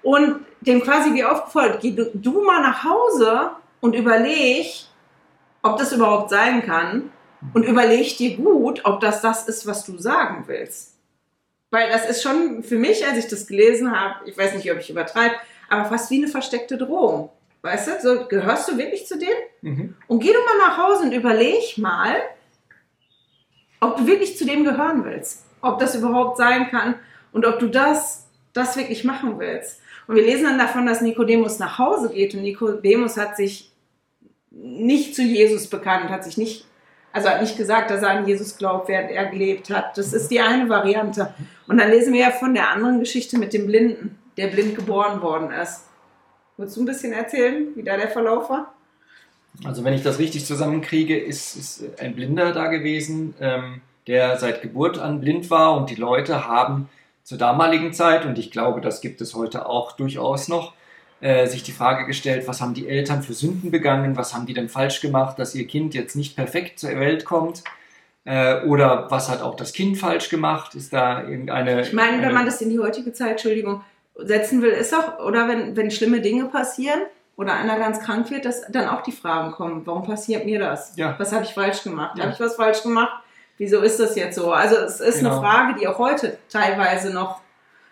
[0.01, 4.67] Und dem quasi wie aufgefordert, geh du, du mal nach Hause und überleg,
[5.61, 7.11] ob das überhaupt sein kann.
[7.53, 10.95] Und überleg dir gut, ob das das ist, was du sagen willst.
[11.71, 14.79] Weil das ist schon für mich, als ich das gelesen habe, ich weiß nicht, ob
[14.79, 15.35] ich übertreibe,
[15.69, 17.29] aber fast wie eine versteckte Drohung.
[17.61, 19.33] Weißt du, so, gehörst du wirklich zu denen?
[19.61, 19.95] Mhm.
[20.07, 22.15] Und geh du mal nach Hause und überleg mal,
[23.81, 25.45] ob du wirklich zu dem gehören willst.
[25.61, 26.95] Ob das überhaupt sein kann
[27.33, 29.81] und ob du das, das wirklich machen willst.
[30.07, 33.71] Und wir lesen dann davon, dass Nikodemus nach Hause geht und Nikodemus hat sich
[34.51, 36.65] nicht zu Jesus bekannt, hat sich nicht,
[37.11, 39.97] also hat nicht gesagt, dass er an Jesus glaubt, während er gelebt hat.
[39.97, 41.33] Das ist die eine Variante.
[41.67, 45.21] Und dann lesen wir ja von der anderen Geschichte mit dem Blinden, der blind geboren
[45.21, 45.88] worden ist.
[46.59, 48.73] Willst du ein bisschen erzählen, wie da der Verlauf war?
[49.63, 54.61] Also wenn ich das richtig zusammenkriege, ist, ist ein Blinder da gewesen, ähm, der seit
[54.61, 56.89] Geburt an blind war und die Leute haben
[57.23, 60.73] zur damaligen Zeit, und ich glaube, das gibt es heute auch durchaus noch,
[61.21, 64.53] äh, sich die Frage gestellt, was haben die Eltern für Sünden begangen, was haben die
[64.53, 67.63] denn falsch gemacht, dass ihr Kind jetzt nicht perfekt zur Welt kommt,
[68.25, 71.83] äh, oder was hat auch das Kind falsch gemacht, ist da irgendeine...
[71.83, 73.81] Ich meine, wenn man das in die heutige Zeit, Entschuldigung,
[74.23, 76.99] setzen will, ist auch, oder wenn, wenn schlimme Dinge passieren
[77.37, 80.93] oder einer ganz krank wird, dass dann auch die Fragen kommen, warum passiert mir das?
[80.97, 81.15] Ja.
[81.17, 82.17] Was habe ich falsch gemacht?
[82.17, 82.23] Ja.
[82.25, 83.23] Habe ich was falsch gemacht?
[83.57, 84.51] Wieso ist das jetzt so?
[84.51, 85.31] Also es ist Genau.
[85.31, 87.41] eine Frage, die auch heute teilweise noch,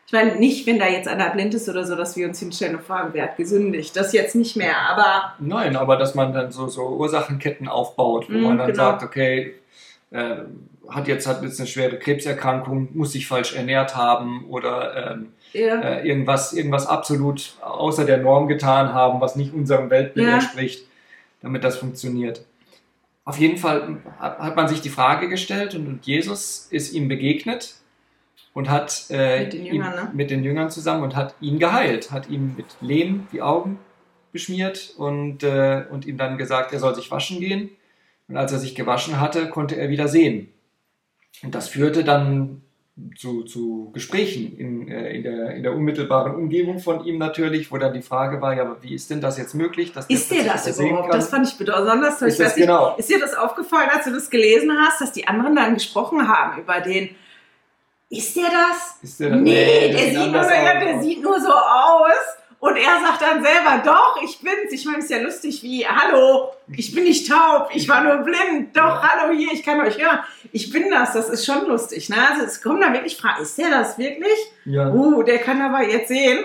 [0.05, 2.77] ich meine, nicht, wenn da jetzt einer blind ist oder so, dass wir uns hinstellen
[2.77, 3.95] und fragen, wer hat gesündigt.
[3.97, 8.33] Das jetzt nicht mehr, aber Nein, aber dass man dann so, so Ursachenketten aufbaut, wo
[8.37, 8.83] Mhm, man dann genau.
[8.83, 9.55] sagt, okay,
[10.11, 10.37] äh,
[10.89, 15.81] hat jetzt hat jetzt eine schwere Krebserkrankung, muss sich falsch ernährt haben oder ähm, ja,
[15.81, 20.35] äh, irgendwas, irgendwas absolut außer der Norm getan haben, was nicht unserem Weltbild Ja.
[20.35, 20.85] entspricht,
[21.41, 22.45] damit das funktioniert.
[23.25, 27.07] Auf jeden Fall hat, hat man sich die Frage gestellt und, und Jesus ist ihm
[27.09, 27.75] begegnet
[28.53, 30.11] und hat äh, Mit den Jüngern, ne?
[30.13, 33.79] mit den Jüngern zusammen und hat ihn geheilt, hat ihm mit Lehm die Augen
[34.31, 37.69] beschmiert und, äh, und ihm dann gesagt, er soll sich waschen gehen.
[38.29, 40.51] Und als er sich gewaschen hatte, konnte er wieder sehen.
[41.43, 42.61] Und das führte dann
[43.15, 47.77] zu, zu Gesprächen in, äh, in, der, in der unmittelbaren Umgebung von ihm natürlich, wo
[47.77, 49.93] dann die Frage war, ja, aber wie ist denn das jetzt möglich?
[49.93, 51.11] Dass ist dir das sehen überhaupt?
[51.11, 51.19] kann?
[51.19, 52.27] Das fand ich besonders toll.
[52.27, 52.95] Ist das genau.
[52.97, 56.59] Ist dir das aufgefallen, als du das gelesen hast, dass die anderen dann gesprochen haben
[56.61, 57.15] über den?
[58.09, 58.97] Ist der das?
[59.03, 62.37] Ist der, Nee, der der, sieht nur, der sieht nur so aus.
[62.59, 64.71] Und er sagt dann selber, doch, ich bin's.
[64.71, 68.17] Ich meine, es ist ja lustig wie, hallo, ich bin nicht taub, ich war nur
[68.23, 68.75] blind.
[68.75, 69.03] Doch, Ja.
[69.03, 70.19] hallo hier, ich kann euch hören.
[70.51, 72.09] Ich bin das, das ist schon lustig.
[72.09, 72.15] Ne?
[72.31, 74.37] Also es kommen da wirklich Fragen, ist der das wirklich?
[74.65, 74.89] ja.
[74.89, 76.39] Uh, der kann aber jetzt sehen.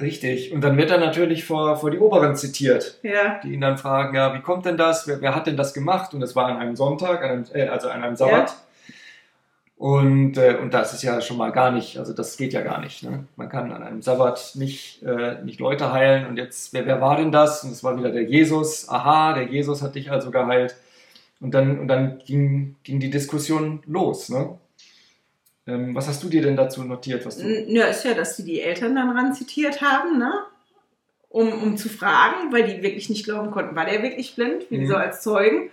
[0.00, 0.52] Richtig.
[0.52, 4.14] Und dann wird er natürlich vor, vor die Oberen zitiert, Ja, die ihn dann fragen,
[4.14, 5.06] ja, wie kommt denn das?
[5.06, 6.12] Wer, wer hat denn das gemacht?
[6.12, 8.54] Und es war an einem Sonntag, an einem, äh, also an einem Sabbat.
[9.78, 12.80] Und, äh, und das ist ja schon mal gar nicht, also das geht ja gar
[12.80, 13.02] nicht.
[13.02, 13.26] Ne?
[13.36, 16.26] Man kann an einem Sabbat nicht, äh, nicht Leute heilen.
[16.26, 17.62] Und jetzt, wer, wer war denn das?
[17.62, 18.88] Und es war wieder der Jesus.
[18.88, 20.76] Aha, der Jesus hat dich also geheilt.
[21.40, 24.30] Und dann, und dann ging, ging die Diskussion los.
[24.30, 24.58] Ne?
[25.66, 27.26] Ähm, was hast du dir denn dazu notiert?
[27.26, 30.32] Was du, ja, ist ja, dass die die Eltern dann ran zitiert haben, ne?
[31.28, 34.78] Um, um zu fragen, weil die wirklich nicht glauben konnten, war der wirklich blind, wie
[34.78, 34.86] Mhm.
[34.86, 35.70] so als Zeugen.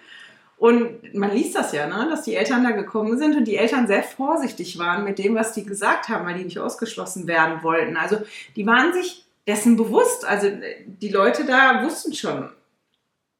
[0.64, 2.08] Und man liest das ja, ne?
[2.10, 5.52] dass die Eltern da gekommen sind und die Eltern sehr vorsichtig waren mit dem, was
[5.52, 7.98] die gesagt haben, weil die nicht ausgeschlossen werden wollten.
[7.98, 8.20] Also
[8.56, 10.24] die waren sich dessen bewusst.
[10.24, 10.48] Also
[10.86, 12.50] die Leute da wussten schon,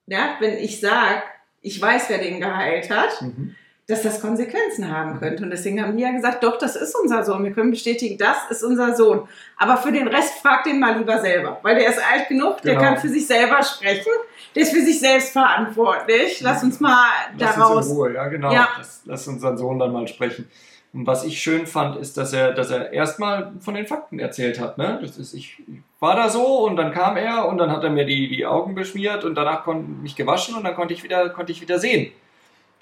[0.06, 1.24] ja, wenn ich sage,
[1.62, 3.56] ich weiß, wer den geheilt hat, Mhm.
[3.88, 5.44] Dass das Konsequenzen haben könnte.
[5.44, 7.44] Und deswegen haben die ja gesagt, doch, das ist unser Sohn.
[7.44, 9.28] Wir können bestätigen, das ist unser Sohn.
[9.58, 12.76] Aber für den Rest fragt den mal lieber selber, weil der ist alt genug, der
[12.76, 12.86] Genau.
[12.86, 14.12] kann für sich selber sprechen,
[14.56, 16.40] der ist für sich selbst verantwortlich.
[16.42, 17.76] Lass uns mal Lass daraus.
[17.78, 18.54] uns in Ruhe, ja genau.
[18.54, 18.70] Ja.
[18.78, 20.50] Lass, lass unseren Sohn dann mal sprechen.
[20.94, 24.60] Und was ich schön fand, ist, dass er, dass er erstmal von den Fakten erzählt
[24.60, 24.78] hat.
[24.78, 25.00] Ne?
[25.02, 25.58] Das ist, ich
[26.00, 28.76] war da so und dann kam er und dann hat er mir die, die Augen
[28.76, 32.12] beschmiert und danach konnte mich gewaschen und dann konnte ich wieder, konnte ich wieder sehen.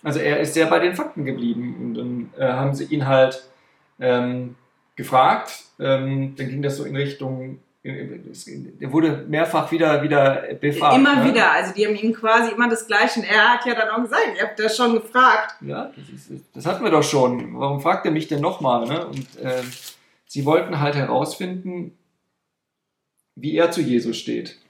[0.03, 3.43] Also er ist sehr bei den Fakten geblieben und dann äh, haben sie ihn halt
[3.99, 4.55] ähm,
[4.95, 5.63] gefragt.
[5.79, 10.95] Ähm, dann ging das so in Richtung, er wurde mehrfach wieder, wieder befragt.
[10.95, 11.29] Immer ne?
[11.29, 11.51] wieder.
[11.51, 13.21] Also die haben ihm quasi immer das Gleiche.
[13.21, 15.55] Und er hat ja dann auch gesagt, ihr habt das schon gefragt.
[15.61, 17.59] Ja, das, ist, das hatten wir doch schon.
[17.59, 18.85] Warum fragt er mich denn nochmal?
[18.87, 19.07] Ne?
[19.07, 19.71] Und ähm,
[20.27, 21.97] sie wollten halt herausfinden,
[23.35, 24.60] wie er zu Jesus steht.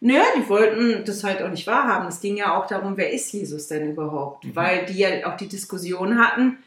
[0.00, 2.08] Nö, die wollten das halt auch nicht wahrhaben.
[2.08, 4.44] Es ging ja auch darum, wer ist Jesus denn überhaupt?
[4.44, 4.56] Mhm.
[4.56, 6.58] Weil die ja auch die Diskussion hatten,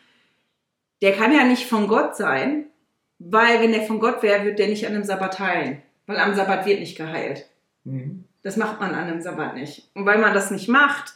[1.02, 2.66] der kann ja nicht von Gott sein,
[3.20, 5.82] weil wenn der von Gott wäre, wird der nicht an einem Sabbat heilen.
[6.08, 7.46] Weil am Sabbat wird nicht geheilt.
[7.84, 8.26] Mhm.
[8.42, 9.90] Das macht man an einem Sabbat nicht.
[9.94, 11.14] Und weil man das nicht macht,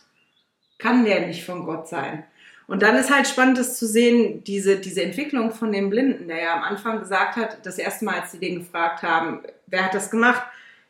[0.77, 2.25] kann der nicht von Gott sein.
[2.67, 6.41] Und dann ist halt spannend, das zu sehen, diese, diese Entwicklung von dem Blinden, der
[6.41, 9.93] ja am Anfang gesagt hat, das erste Mal, als sie den gefragt haben, wer hat
[9.93, 10.43] das gemacht?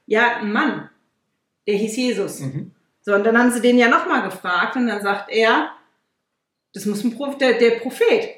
[0.06, 0.90] Ja, ein Mann.
[1.68, 2.40] Der hieß Jesus.
[2.40, 2.72] Mhm.
[3.02, 5.72] So, und dann haben sie den ja nochmal gefragt und dann sagt er,
[6.74, 8.30] das muss ein Prophet, der, der Prophet.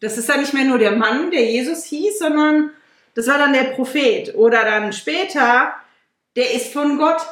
[0.00, 2.70] Das ist dann nicht mehr nur der Mann, der Jesus hieß, sondern
[3.14, 4.34] das war dann der Prophet.
[4.34, 5.72] Oder dann später,
[6.36, 7.22] der ist von Gott.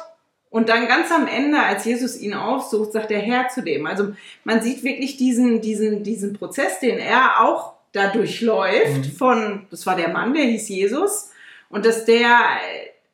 [0.49, 3.87] Und dann ganz am Ende, als Jesus ihn aufsucht, sagt der Herr zu dem.
[3.87, 4.13] Also
[4.43, 9.11] man sieht wirklich diesen, diesen, diesen Prozess, den er auch da durchläuft Mhm.
[9.17, 11.31] von, das war der Mann, der hieß Jesus.
[11.69, 12.35] Und dass der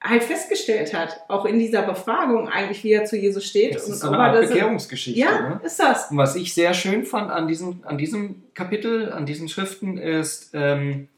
[0.02, 3.76] halt festgestellt hat, auch in dieser Befragung eigentlich, wie er zu Jesus steht.
[3.76, 5.20] Das ist so eine Art Bekehrungsgeschichte.
[5.20, 5.60] Ja, Ne?
[5.64, 6.10] ist das.
[6.12, 10.52] Und was ich sehr schön fand an diesem, an diesem Kapitel, an diesen Schriften, ist,
[10.54, 11.10] ähm,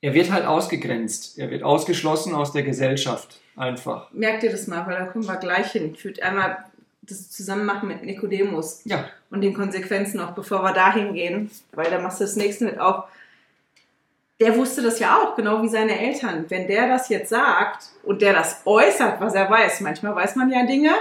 [0.00, 1.38] er wird halt ausgegrenzt.
[1.38, 3.40] Er wird ausgeschlossen aus der Gesellschaft.
[3.56, 4.10] Einfach.
[4.12, 5.92] Merkt ihr das mal, weil da kommen wir gleich hin.
[5.96, 6.58] Ich würde einmal
[7.02, 9.08] das zusammen machen mit Nikodemus Ja.
[9.30, 12.80] und den Konsequenzen noch, bevor wir da hingehen, weil da machst du das nächste mit
[12.80, 13.04] auf.
[14.40, 16.44] Der wusste das ja auch, genau wie seine Eltern.
[16.48, 20.50] Wenn der das jetzt sagt und der das äußert, was er weiß, manchmal weiß man
[20.50, 20.92] ja Dinge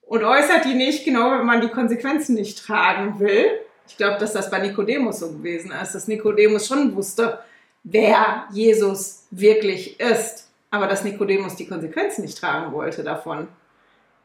[0.00, 3.60] und äußert die nicht, genau wenn man die Konsequenzen nicht tragen will.
[3.86, 7.40] Ich glaube, dass das bei Nikodemus so gewesen ist, dass Nikodemus schon wusste,
[7.82, 13.48] wer Jesus wirklich ist, aber dass Nikodemus die Konsequenzen nicht tragen wollte davon.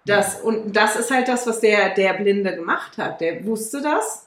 [0.06, 3.20] Das, und das ist halt das, was der, der Blinde gemacht hat.
[3.20, 4.27] Der wusste das,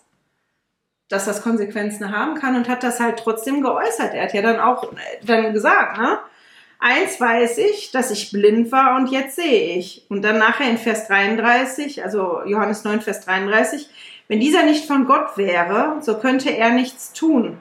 [1.11, 4.15] dass das Konsequenzen haben kann und hat das halt trotzdem geäußert.
[4.15, 4.91] Er hat ja dann auch
[5.23, 6.19] dann gesagt, ne?
[6.83, 10.07] Eins weiß ich, dass ich blind war und jetzt sehe ich.
[10.09, 13.91] Und dann nachher in Vers 33, also Johannes 9, Vers 33,
[14.29, 17.59] wenn dieser nicht von Gott wäre, so könnte er nichts tun.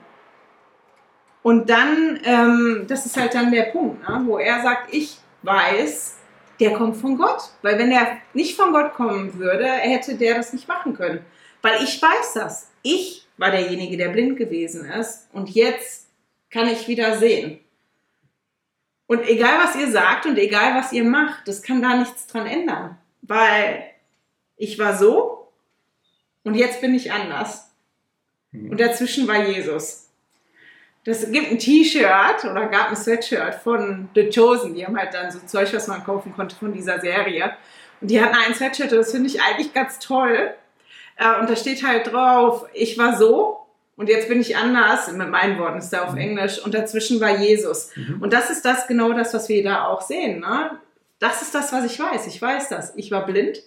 [1.41, 6.18] Und dann, ähm, das ist halt dann der Punkt, ne, wo er sagt, ich weiß,
[6.60, 7.50] der kommt von Gott.
[7.62, 11.26] Weil wenn er nicht von Gott kommen würde, hätte der das nicht machen können.
[11.62, 12.70] Weil ich weiß das.
[12.84, 15.28] Ich war derjenige, der blind gewesen ist.
[15.34, 16.08] Und jetzt
[16.50, 17.60] kann ich wieder sehen.
[19.08, 22.46] Und egal, was ihr sagt und egal, was ihr macht, das kann da nichts dran
[22.46, 22.98] ändern.
[23.22, 23.84] Weil
[24.56, 25.52] ich war so
[26.44, 27.72] und jetzt bin ich anders.
[28.52, 28.72] Mhm.
[28.72, 30.10] Und dazwischen war Jesus.
[31.06, 34.76] Das gibt ein T-Shirt oder gab ein Sweatshirt von The Chosen.
[34.76, 37.56] Die haben halt dann so Zeug, was man kaufen konnte von dieser Serie.
[38.02, 40.54] Und die hatten ein Sweatshirt, das finde ich eigentlich ganz toll.
[41.20, 43.59] Äh, und da steht halt drauf, ich war so
[43.95, 46.20] und jetzt bin ich anders, mit meinen Worten ist da auf mhm.
[46.20, 47.91] Englisch, und dazwischen war Jesus.
[47.95, 48.22] Mhm.
[48.22, 50.39] Und das ist das genau das, was wir da auch sehen.
[50.39, 50.72] Ne?
[51.20, 52.26] Das ist das, was ich weiß.
[52.28, 52.93] Ich weiß das.
[52.95, 53.61] Ich war blind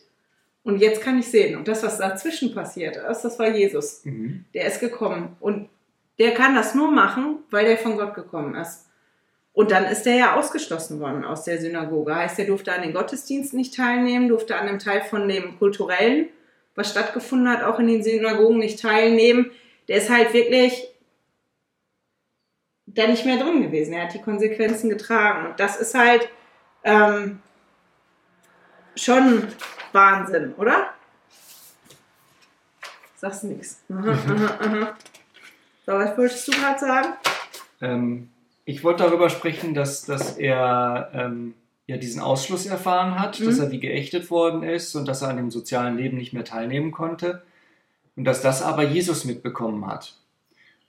[0.64, 1.56] und jetzt kann ich sehen.
[1.56, 4.02] Und das, was dazwischen passiert ist, das war Jesus.
[4.04, 4.46] Mhm.
[4.54, 5.36] Der ist gekommen.
[5.38, 5.68] Und
[6.18, 8.86] der kann das nur machen, weil der von Gott gekommen ist.
[9.52, 12.14] Und dann ist er ja ausgeschlossen worden aus der Synagoge.
[12.14, 16.30] Heißt, er durfte an den Gottesdiensten nicht teilnehmen, durfte an dem Teil von dem kulturellen,
[16.74, 19.50] was stattgefunden hat, auch in den Synagogen nicht teilnehmen
[19.88, 20.88] der ist halt wirklich
[22.86, 23.92] da nicht mehr drin gewesen.
[23.92, 25.46] Er hat die Konsequenzen getragen.
[25.46, 26.28] Und das ist halt
[26.84, 27.40] ähm,
[28.96, 29.48] schon
[29.92, 30.94] Wahnsinn, oder?
[33.16, 33.82] Sagst nichts.
[35.84, 37.14] So, was wolltest du gerade sagen?
[37.80, 38.30] Ähm,
[38.64, 41.54] ich wollte darüber sprechen, dass, dass er ähm,
[41.86, 43.46] ja diesen Ausschluss erfahren hat, mhm.
[43.46, 46.44] dass er wie geächtet worden ist und dass er an dem sozialen Leben nicht mehr
[46.44, 47.42] teilnehmen konnte.
[48.16, 50.14] Und dass das aber Jesus mitbekommen hat.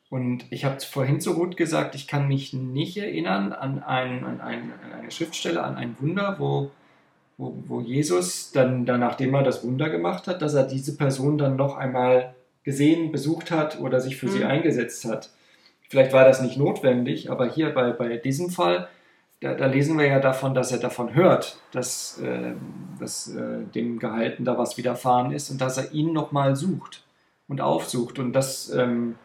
[0.10, 4.42] Und ich habe vorhin so gut gesagt, ich kann mich nicht erinnern an, ein, an,
[4.42, 6.70] ein, an eine Schriftstelle, an ein Wunder, wo,
[7.38, 11.40] wo, wo Jesus dann, dann, nachdem er das Wunder gemacht hat, dass er diese Person
[11.40, 14.32] dann noch einmal gesehen, besucht hat oder sich für mhm.
[14.32, 15.32] sie eingesetzt hat.
[15.90, 18.88] Vielleicht war das nicht notwendig, aber hier bei, bei diesem Fall,
[19.44, 22.54] da, da lesen wir ja davon, dass er davon hört, dass, äh,
[22.98, 27.04] dass äh, dem Gehalten da was widerfahren ist und dass er ihn nochmal sucht
[27.50, 28.20] und aufsucht.
[28.20, 29.16] Und das ähm,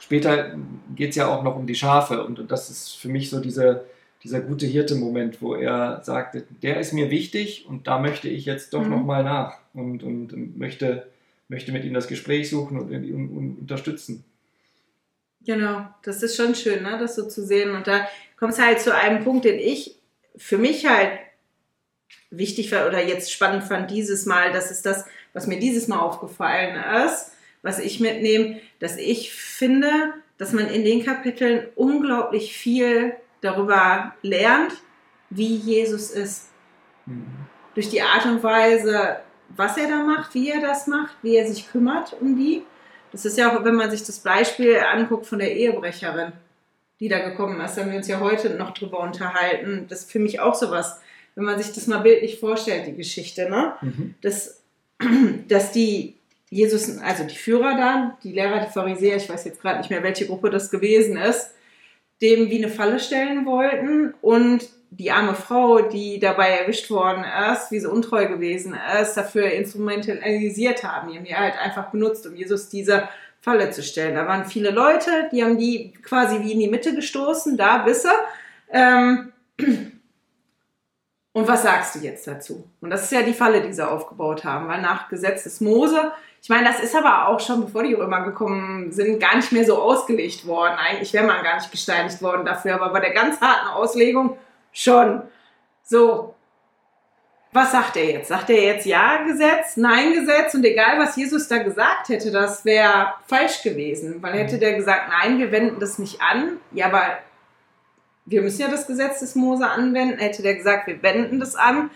[0.00, 0.56] später
[0.96, 2.24] geht es ja auch noch um die Schafe.
[2.24, 3.84] Und, und das ist für mich so diese,
[4.24, 8.74] dieser gute Hirte-Moment, wo er sagt, der ist mir wichtig und da möchte ich jetzt
[8.74, 8.90] doch mhm.
[8.90, 11.06] nochmal nach und, und, und, möchte,
[11.46, 14.24] möchte mit ihm das Gespräch suchen und, und, und unterstützen.
[15.46, 17.76] Genau, das ist schon schön, ne, das so zu sehen.
[17.76, 18.08] Und da
[18.38, 19.96] kommt es halt zu einem Punkt, den ich
[20.36, 21.18] für mich halt
[22.30, 24.52] wichtig war oder jetzt spannend fand dieses Mal.
[24.52, 27.32] Das ist das, was mir dieses Mal aufgefallen ist
[27.62, 34.72] was ich mitnehme, dass ich finde, dass man in den Kapiteln unglaublich viel darüber lernt,
[35.30, 36.48] wie Jesus ist.
[37.06, 37.26] Mhm.
[37.74, 39.18] Durch die Art und Weise,
[39.50, 42.64] was er da macht, wie er das macht, wie er sich kümmert um die.
[43.12, 46.32] Das ist ja auch, wenn man sich das Beispiel anguckt von der Ehebrecherin,
[47.00, 49.86] die da gekommen ist, da haben wir uns ja heute noch drüber unterhalten.
[49.88, 51.00] Das ist für mich auch sowas,
[51.34, 53.74] wenn man sich das mal bildlich vorstellt, die Geschichte, ne?
[53.80, 54.14] Mhm.
[54.20, 54.62] Dass,
[55.48, 56.16] dass die
[56.50, 60.02] Jesus, also die Führer dann, die Lehrer, die Pharisäer, ich weiß jetzt gerade nicht mehr,
[60.02, 61.54] welche Gruppe das gewesen ist,
[62.22, 67.70] dem wie eine Falle stellen wollten und die arme Frau, die dabei erwischt worden ist,
[67.70, 71.12] wie sie untreu gewesen ist, dafür instrumentalisiert haben.
[71.12, 73.06] Die haben die halt einfach benutzt, um Jesus diese
[73.40, 74.14] Falle zu stellen.
[74.14, 78.10] Da waren viele Leute, die haben die quasi wie in die Mitte gestoßen, da Bisse.
[78.70, 79.32] Ähm,
[81.32, 82.68] und was sagst du jetzt dazu?
[82.80, 86.12] Und das ist ja die Falle, die sie aufgebaut haben, weil nach Gesetz des Mose
[86.42, 89.64] ich meine, das ist aber auch schon, bevor die Römer gekommen sind, gar nicht mehr
[89.64, 90.74] so ausgelegt worden.
[90.78, 94.36] Eigentlich wäre man gar nicht gesteinigt worden dafür, aber bei der ganz harten Auslegung
[94.72, 95.22] schon.
[95.82, 96.34] So,
[97.52, 98.28] was sagt er jetzt?
[98.28, 102.64] Sagt er jetzt Ja Gesetz, Nein Gesetz und egal was Jesus da gesagt hätte, das
[102.64, 107.18] wäre falsch gewesen, weil hätte der gesagt, nein, wir wenden das nicht an, ja, aber
[108.26, 111.90] wir müssen ja das Gesetz des Mose anwenden, hätte der gesagt, wir wenden das an,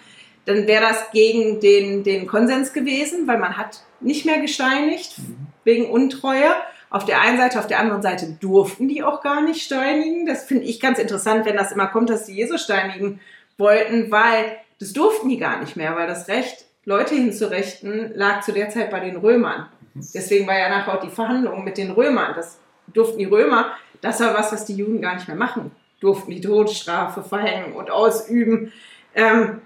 [0.45, 5.47] dann wäre das gegen den, den Konsens gewesen, weil man hat nicht mehr gesteinigt mhm.
[5.65, 6.51] wegen Untreue.
[6.91, 10.27] Auf der einen Seite, auf der anderen Seite durften die auch gar nicht steinigen.
[10.27, 13.21] Das finde ich ganz interessant, wenn das immer kommt, dass die Jesus steinigen
[13.57, 18.53] wollten, weil das durften die gar nicht mehr, weil das Recht, Leute hinzurichten, lag zu
[18.53, 19.69] der Zeit bei den Römern.
[19.95, 20.07] Mhm.
[20.15, 22.35] Deswegen war ja nachher auch die Verhandlung mit den Römern.
[22.35, 22.59] Das
[22.89, 25.71] durften die Römer, das war was, was die Juden gar nicht mehr machen
[26.01, 28.73] durften, die Todesstrafe verhängen und ausüben.
[29.15, 29.61] Ähm,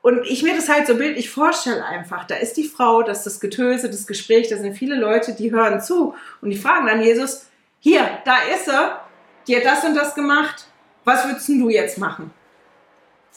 [0.00, 2.24] Und ich mir das halt so bildlich vorstelle einfach.
[2.26, 5.50] Da ist die Frau, das ist das Getöse, das Gespräch, da sind viele Leute, die
[5.50, 7.46] hören zu und die fragen dann Jesus,
[7.80, 9.00] hier, da ist er,
[9.46, 10.66] die hat das und das gemacht,
[11.04, 12.30] was würdest du jetzt machen?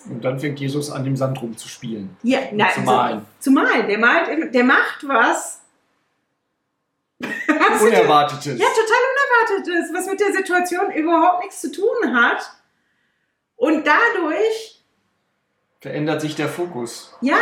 [0.06, 2.16] Und dann fängt Jesus an, im Sand rumzuspielen.
[2.24, 3.26] Ja, na, zu malen.
[3.40, 3.88] So, zu malen.
[3.88, 5.62] Der malt, der macht was.
[7.22, 8.60] Unerwartetes.
[8.60, 12.52] Ja, total Unerwartetes, was mit der Situation überhaupt nichts zu tun hat.
[13.56, 14.82] Und dadurch
[15.82, 17.14] verändert sich der Fokus.
[17.22, 17.38] Ja,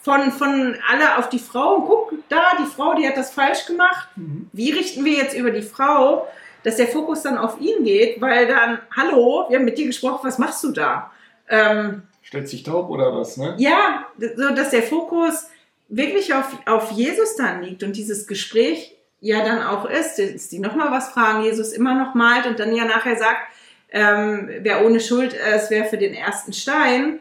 [0.00, 1.80] von, von alle auf die Frau.
[1.80, 4.08] Guck, da, die Frau, die hat das falsch gemacht.
[4.16, 4.48] Mhm.
[4.52, 6.28] Wie richten wir jetzt über die Frau,
[6.62, 8.20] dass der Fokus dann auf ihn geht?
[8.20, 11.10] Weil dann, hallo, wir haben mit dir gesprochen, was machst du da?
[11.48, 13.54] Ähm, Stellt sich taub oder was, ne?
[13.58, 15.46] Ja, so dass der Fokus
[15.88, 20.58] wirklich auf, auf Jesus dann liegt und dieses Gespräch ja dann auch ist, dass die
[20.58, 23.48] nochmal was fragen, Jesus immer noch malt und dann ja nachher sagt,
[23.90, 27.20] ähm, wer ohne Schuld ist, wer für den ersten Stein.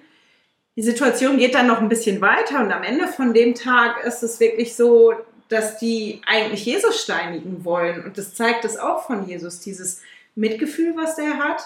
[0.76, 4.24] Die Situation geht dann noch ein bisschen weiter und am Ende von dem Tag ist
[4.24, 5.14] es wirklich so,
[5.50, 8.04] dass die eigentlich Jesus steinigen wollen.
[8.04, 10.02] Und das zeigt es auch von Jesus, dieses
[10.36, 11.62] Mitgefühl, was der hat,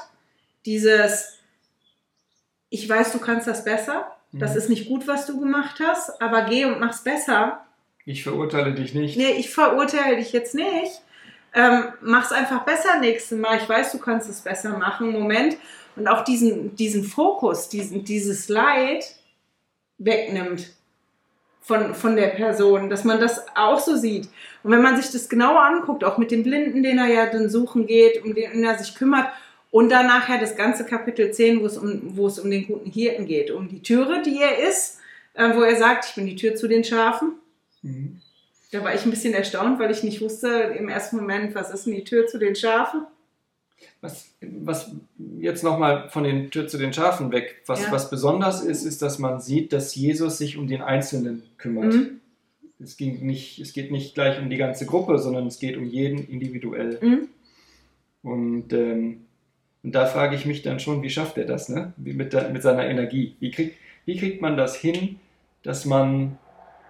[0.65, 1.36] dieses
[2.69, 4.11] ich weiß, du kannst das besser.
[4.33, 4.57] Das mhm.
[4.57, 7.65] ist nicht gut, was du gemacht hast, aber geh und mach's besser.
[8.05, 9.17] Ich verurteile dich nicht.
[9.17, 11.01] Nee, ich verurteile dich jetzt nicht.
[11.53, 13.57] Ähm, mach's einfach besser nächstes Mal.
[13.57, 15.11] Ich weiß, du kannst es besser machen.
[15.11, 15.57] Moment.
[15.95, 19.15] Und auch diesen, diesen Fokus, diesen, dieses Leid
[19.97, 20.71] wegnimmt
[21.61, 24.29] von, von der Person, dass man das auch so sieht.
[24.63, 27.49] Und wenn man sich das genauer anguckt, auch mit dem Blinden, den er ja dann
[27.49, 29.27] suchen geht, um den er sich kümmert,
[29.71, 32.89] und dann nachher das ganze Kapitel 10, wo es um, wo es um den guten
[32.89, 34.99] Hirten geht, um die Türe, die er ist,
[35.33, 37.33] äh, wo er sagt, ich bin die Tür zu den Schafen.
[37.81, 38.21] Mhm.
[38.71, 40.47] Da war ich ein bisschen erstaunt, weil ich nicht wusste
[40.77, 43.03] im ersten Moment, was ist denn die Tür zu den Schafen?
[44.01, 44.91] Was, was
[45.39, 47.91] jetzt nochmal von den Tür zu den Schafen weg, was, ja.
[47.91, 51.93] was besonders ist, ist, dass man sieht, dass Jesus sich um den Einzelnen kümmert.
[51.93, 52.19] Mhm.
[52.79, 55.85] Es, ging nicht, es geht nicht gleich um die ganze Gruppe, sondern es geht um
[55.85, 56.99] jeden individuell.
[57.01, 57.27] Mhm.
[58.23, 59.26] Und ähm,
[59.87, 61.93] und da frage ich mich dann schon, wie schafft er das, ne?
[61.95, 63.37] Wie mit, der, mit seiner Energie?
[63.39, 65.17] Wie, krieg, wie kriegt man das hin,
[65.63, 66.37] dass man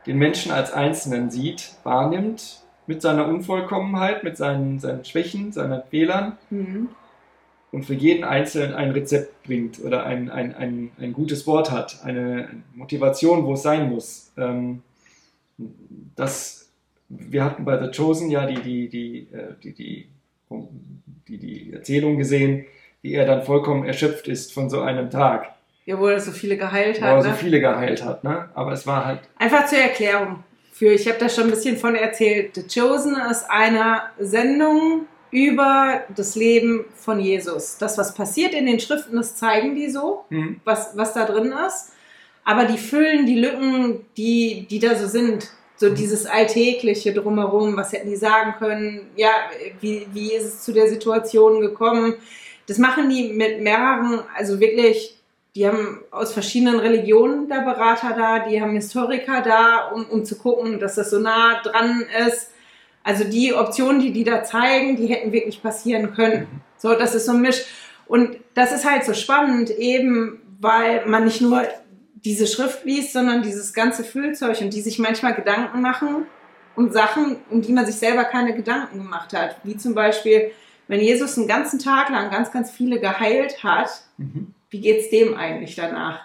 [0.08, 6.39] den Menschen als Einzelnen sieht, wahrnimmt, mit seiner Unvollkommenheit, mit seinen, seinen Schwächen, seinen Fehlern
[6.50, 6.89] mhm.
[7.72, 12.04] und für jeden Einzelnen ein Rezept bringt oder ein, ein, ein, ein gutes Wort hat,
[12.04, 14.34] eine Motivation, wo es sein muss.
[14.38, 14.82] Ähm,
[16.16, 16.72] das,
[17.10, 20.08] wir hatten bei The Chosen ja die, die, die, äh, die, die,
[21.28, 22.66] die, die Erzählung gesehen,
[23.02, 25.54] wie er dann vollkommen erschöpft ist von so einem Tag.
[25.86, 27.10] Ja, wo er so viele geheilt hat.
[27.10, 27.30] Wo er ne?
[27.30, 28.50] so viele geheilt hat, ne?
[28.54, 29.22] Aber es war halt.
[29.38, 30.43] Einfach zur Erklärung.
[30.74, 32.56] Für, ich habe da schon ein bisschen von erzählt.
[32.56, 37.78] The Chosen ist eine Sendung über das Leben von Jesus.
[37.78, 40.62] Das, was passiert in den Schriften, das zeigen die so, mhm.
[40.66, 41.93] was, was da drin ist.
[42.43, 45.50] Aber die füllen die Lücken, die, die da so sind.
[45.76, 45.95] So mhm.
[45.95, 49.08] dieses Alltägliche drumherum, was hätten die sagen können?
[49.16, 49.32] Ja,
[49.82, 52.16] wie, wie ist es zu der Situation gekommen?
[52.68, 55.15] Das machen die mit mehreren, also wirklich,
[55.55, 60.38] die haben aus verschiedenen Religionen da Berater da, die haben Historiker da, um, um zu
[60.38, 62.51] gucken, dass das so nah dran ist.
[63.03, 66.41] Also die Optionen, die die da zeigen, die hätten wirklich passieren können.
[66.41, 66.61] Mhm.
[66.78, 67.63] So, das ist so ein Misch.
[68.05, 71.63] Und das ist halt so spannend, eben weil man nicht nur
[72.15, 76.26] diese Schrift liest, sondern dieses ganze Fühlzeug und die sich manchmal Gedanken machen
[76.78, 79.57] um Sachen, um die man sich selber keine Gedanken gemacht hat.
[79.63, 80.51] Wie zum Beispiel,
[80.88, 84.54] wenn Jesus einen ganzen Tag lang ganz, ganz viele geheilt hat, mhm.
[84.70, 86.22] wie es dem eigentlich danach?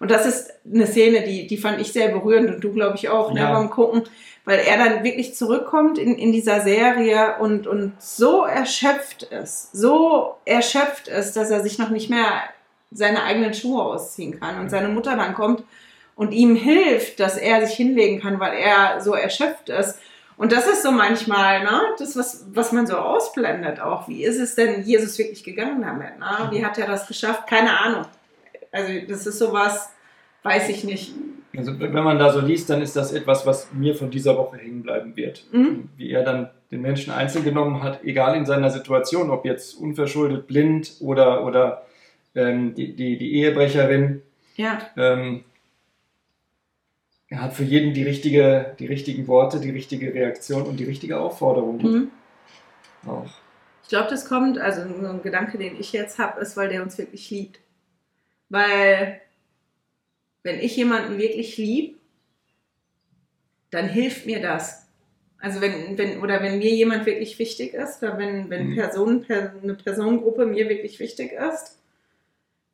[0.00, 3.08] Und das ist eine Szene, die, die fand ich sehr berührend und du, glaube ich,
[3.08, 3.48] auch, ne, ja.
[3.48, 4.02] ne, beim Gucken,
[4.44, 10.34] weil er dann wirklich zurückkommt in, in dieser Serie und, und so erschöpft ist, so
[10.44, 12.42] erschöpft ist, dass er sich noch nicht mehr
[12.90, 15.64] seine eigenen Schuhe ausziehen kann und seine Mutter dann kommt
[16.16, 19.98] und ihm hilft, dass er sich hinlegen kann, weil er so erschöpft ist.
[20.36, 24.08] Und das ist so manchmal, ne, das, was, was man so ausblendet auch.
[24.08, 26.18] Wie ist es denn Jesus wirklich gegangen damit?
[26.18, 26.50] Ne?
[26.50, 27.46] Wie hat er das geschafft?
[27.46, 28.04] Keine Ahnung.
[28.72, 29.92] Also, das ist sowas,
[30.42, 31.14] weiß ich nicht.
[31.56, 34.56] Also, wenn man da so liest, dann ist das etwas, was mir von dieser Woche
[34.56, 35.44] hängen bleiben wird.
[35.52, 35.88] Mhm.
[35.96, 40.48] Wie er dann den Menschen einzeln genommen hat, egal in seiner Situation, ob jetzt unverschuldet,
[40.48, 41.86] blind oder, oder
[42.34, 44.22] ähm, die, die, die Ehebrecherin.
[44.56, 44.78] Ja.
[44.96, 45.44] Ähm,
[47.28, 51.18] er hat für jeden die, richtige, die richtigen Worte, die richtige Reaktion und die richtige
[51.18, 51.82] Aufforderung.
[51.82, 52.10] Mhm.
[53.06, 53.30] Auch.
[53.82, 56.96] Ich glaube, das kommt, also ein Gedanke, den ich jetzt habe, ist, weil der uns
[56.96, 57.60] wirklich liebt.
[58.48, 59.20] Weil,
[60.42, 61.98] wenn ich jemanden wirklich lieb,
[63.70, 64.86] dann hilft mir das.
[65.38, 68.76] Also wenn, wenn, oder wenn mir jemand wirklich wichtig ist, oder wenn, wenn mhm.
[68.76, 71.78] Person, eine Personengruppe mir wirklich wichtig ist,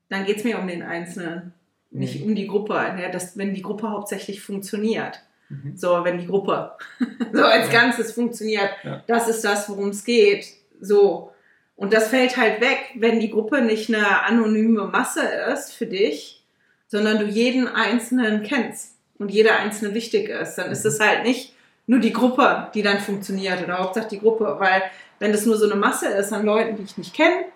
[0.09, 1.55] dann geht es mir um den Einzelnen.
[1.91, 5.21] Nicht um die Gruppe, ja, dass, wenn die Gruppe hauptsächlich funktioniert.
[5.49, 5.77] Mhm.
[5.77, 6.73] So, wenn die Gruppe
[7.33, 7.81] so als ja.
[7.81, 9.03] Ganzes funktioniert, ja.
[9.07, 10.47] das ist das, worum es geht.
[10.81, 11.33] So.
[11.77, 15.23] Und das fällt halt weg, wenn die Gruppe nicht eine anonyme Masse
[15.53, 16.45] ist für dich,
[16.87, 20.57] sondern du jeden Einzelnen kennst und jeder Einzelne wichtig ist.
[20.57, 21.55] Dann ist es halt nicht
[21.87, 24.83] nur die Gruppe, die dann funktioniert oder Hauptsache die Gruppe, weil
[25.19, 27.47] wenn das nur so eine Masse ist an Leuten, die ich nicht kenne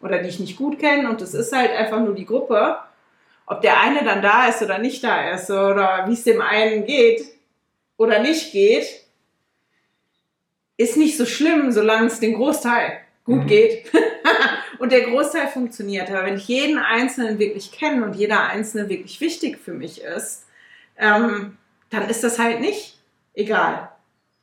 [0.00, 2.78] oder die ich nicht gut kenne und es ist halt einfach nur die Gruppe,
[3.46, 6.84] ob der eine dann da ist oder nicht da ist oder wie es dem einen
[6.84, 7.24] geht
[7.96, 8.86] oder nicht geht,
[10.76, 13.46] ist nicht so schlimm, solange es den Großteil gut mhm.
[13.46, 13.92] geht
[14.78, 16.10] und der Großteil funktioniert.
[16.10, 20.44] Aber wenn ich jeden Einzelnen wirklich kenne und jeder Einzelne wirklich wichtig für mich ist,
[20.98, 21.56] ähm,
[21.90, 22.98] dann ist das halt nicht
[23.34, 23.90] egal,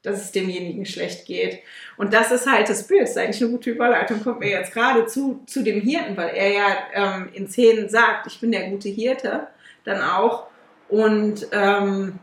[0.03, 1.59] dass es demjenigen schlecht geht.
[1.97, 4.73] Und das ist halt das Bild, das ist eigentlich eine gute Überleitung, kommt mir jetzt
[4.73, 8.69] gerade zu, zu dem Hirten, weil er ja ähm, in Szenen sagt, ich bin der
[8.69, 9.47] gute Hirte,
[9.85, 10.47] dann auch.
[10.89, 12.19] Und ähm,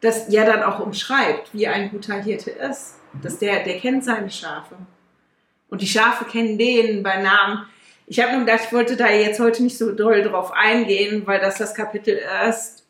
[0.00, 2.96] das ja dann auch umschreibt, wie ein guter Hirte ist.
[3.22, 4.74] Dass der, der kennt seine Schafe.
[5.68, 7.66] Und die Schafe kennen den bei Namen.
[8.06, 11.40] Ich habe nur gedacht, ich wollte da jetzt heute nicht so doll drauf eingehen, weil
[11.40, 12.81] das das Kapitel ist,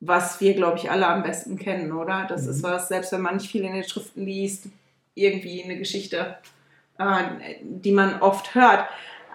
[0.00, 2.26] was wir, glaube ich, alle am besten kennen, oder?
[2.28, 2.50] Das mhm.
[2.50, 4.66] ist was, selbst wenn man nicht viel in den Schriften liest,
[5.14, 6.36] irgendwie eine Geschichte,
[6.98, 7.22] äh,
[7.62, 8.86] die man oft hört.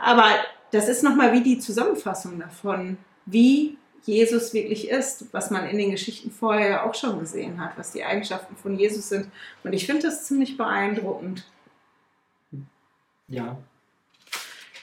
[0.02, 0.28] Aber
[0.72, 5.92] das ist nochmal wie die Zusammenfassung davon, wie Jesus wirklich ist, was man in den
[5.92, 9.32] Geschichten vorher auch schon gesehen hat, was die Eigenschaften von Jesus sind.
[9.64, 11.46] Und ich finde das ziemlich beeindruckend.
[13.28, 13.58] Ja.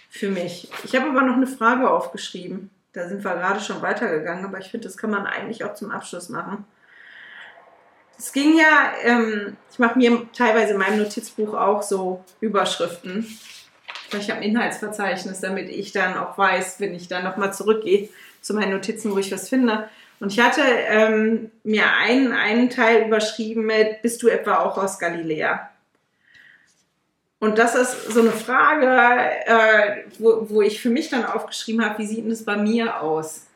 [0.08, 0.70] Für mich.
[0.84, 2.70] Ich habe aber noch eine Frage aufgeschrieben.
[2.92, 5.90] Da sind wir gerade schon weitergegangen, aber ich finde, das kann man eigentlich auch zum
[5.90, 6.64] Abschluss machen.
[8.18, 13.26] Es ging ja, ähm, ich mache mir teilweise in meinem Notizbuch auch so Überschriften.
[14.18, 18.08] Ich habe ein Inhaltsverzeichnis, damit ich dann auch weiß, wenn ich dann nochmal zurückgehe
[18.40, 19.88] zu meinen Notizen, wo ich was finde.
[20.18, 24.98] Und ich hatte ähm, mir einen, einen Teil überschrieben mit, bist du etwa auch aus
[24.98, 25.70] Galiläa?
[27.40, 28.86] Und das ist so eine Frage,
[29.46, 33.00] äh, wo, wo ich für mich dann aufgeschrieben habe, wie sieht denn das bei mir
[33.00, 33.46] aus?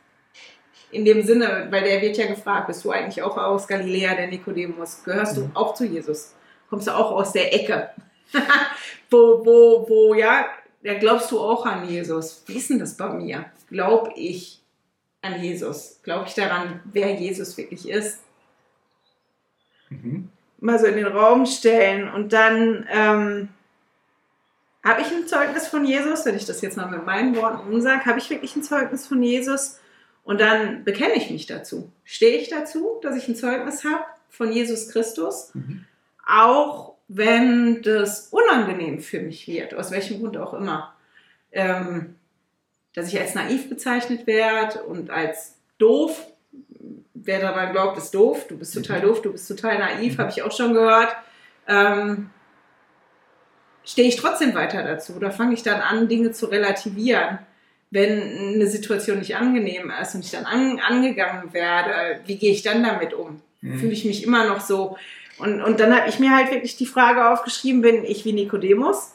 [0.93, 4.29] In dem Sinne, weil der wird ja gefragt, bist du eigentlich auch aus Galiläa, der
[4.29, 5.03] Nikodemus?
[5.05, 5.57] Gehörst du mhm.
[5.57, 6.35] auch zu Jesus?
[6.71, 7.91] Kommst du auch aus der Ecke?
[9.11, 10.47] wo, wo, wo, ja,
[10.83, 12.43] ja, glaubst du auch an Jesus?
[12.47, 13.47] Wie ist denn das bei mir?
[13.69, 14.61] Glaub ich
[15.23, 16.01] an Jesus?
[16.03, 18.21] Glaube ich daran, wer Jesus wirklich ist?
[19.89, 20.29] Mhm.
[20.61, 23.49] Mal so in den Raum stellen und dann, ähm,
[24.85, 28.05] habe ich ein Zeugnis von Jesus, wenn ich das jetzt mal mit meinen Worten umsage,
[28.05, 29.79] habe ich wirklich ein Zeugnis von Jesus
[30.25, 31.93] und dann bekenne ich mich dazu.
[32.05, 35.85] Stehe ich dazu, dass ich ein Zeugnis habe von Jesus Christus, mhm.
[36.27, 40.95] auch wenn das unangenehm für mich wird, aus welchem Grund auch immer.
[41.53, 42.17] Ähm,
[42.95, 46.27] dass ich als naiv bezeichnet werde und als doof.
[47.15, 48.47] Wer daran glaubt, ist doof.
[48.49, 49.03] Du bist total mhm.
[49.05, 51.15] doof, du bist total naiv, habe ich auch schon gehört.
[51.69, 52.31] Ähm,
[53.85, 57.39] stehe ich trotzdem weiter dazu oder fange ich dann an, Dinge zu relativieren,
[57.91, 62.63] wenn eine Situation nicht angenehm ist und ich dann an, angegangen werde, wie gehe ich
[62.63, 63.43] dann damit um?
[63.61, 63.79] Mhm.
[63.79, 64.97] Fühle ich mich immer noch so?
[65.39, 69.13] Und, und dann habe ich mir halt wirklich die Frage aufgeschrieben, bin ich wie Nikodemus,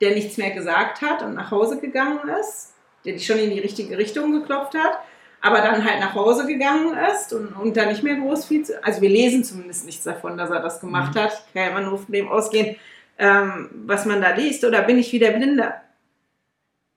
[0.00, 2.72] der nichts mehr gesagt hat und nach Hause gegangen ist,
[3.04, 4.98] der schon in die richtige Richtung geklopft hat,
[5.40, 8.82] aber dann halt nach Hause gegangen ist und, und da nicht mehr groß viel zu,
[8.84, 11.20] also wir lesen zumindest nichts davon, dass er das gemacht mhm.
[11.20, 11.32] hat.
[11.32, 12.76] Ich kann ja immer nur von dem ausgehen,
[13.18, 15.74] ähm, was man da liest, oder bin ich wie der Blinde?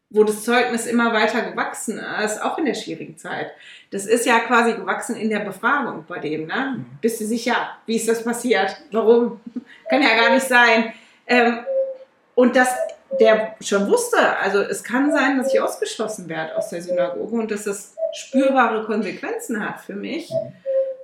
[0.10, 3.52] Wo das Zeugnis immer weiter gewachsen ist, auch in der schwierigen Zeit.
[3.92, 6.76] Das ist ja quasi gewachsen in der Befragung bei dem, ne?
[6.78, 6.86] Mhm.
[7.02, 7.72] Bist du sicher?
[7.86, 8.78] Wie ist das passiert?
[8.92, 9.42] Warum?
[9.90, 10.94] kann ja gar nicht sein.
[11.28, 11.60] Ähm,
[12.36, 12.70] und dass
[13.20, 17.52] der schon wusste, also es kann sein, dass ich ausgeschlossen werde aus der Synagoge und
[17.52, 20.30] dass das spürbare Konsequenzen hat für mich.
[20.30, 20.54] Mhm.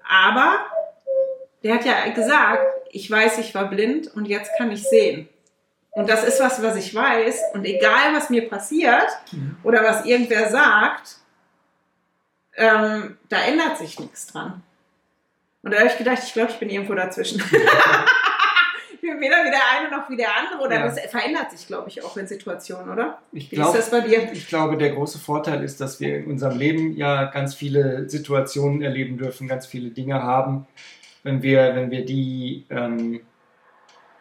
[0.10, 0.66] Aber
[1.64, 2.62] der hat ja gesagt,
[2.92, 5.30] ich weiß, ich war blind und jetzt kann ich sehen.
[5.92, 7.40] Und das ist was, was ich weiß.
[7.54, 9.58] Und egal, was mir passiert mhm.
[9.64, 11.18] oder was irgendwer sagt,
[12.56, 14.64] ähm, da ändert sich nichts dran.
[15.62, 17.40] Und da habe ich gedacht, ich glaube, ich bin irgendwo dazwischen.
[18.94, 20.62] ich bin weder wie der eine noch wie der andere.
[20.62, 20.86] Oder ja.
[20.88, 23.20] das verändert sich, glaube ich, auch in Situationen, oder?
[23.32, 24.32] Ich wie glaub, ist das bei dir?
[24.34, 28.82] Ich glaube, der große Vorteil ist, dass wir in unserem Leben ja ganz viele Situationen
[28.82, 30.68] erleben dürfen, ganz viele Dinge haben,
[31.24, 33.22] wenn wir, wenn wir die, ähm,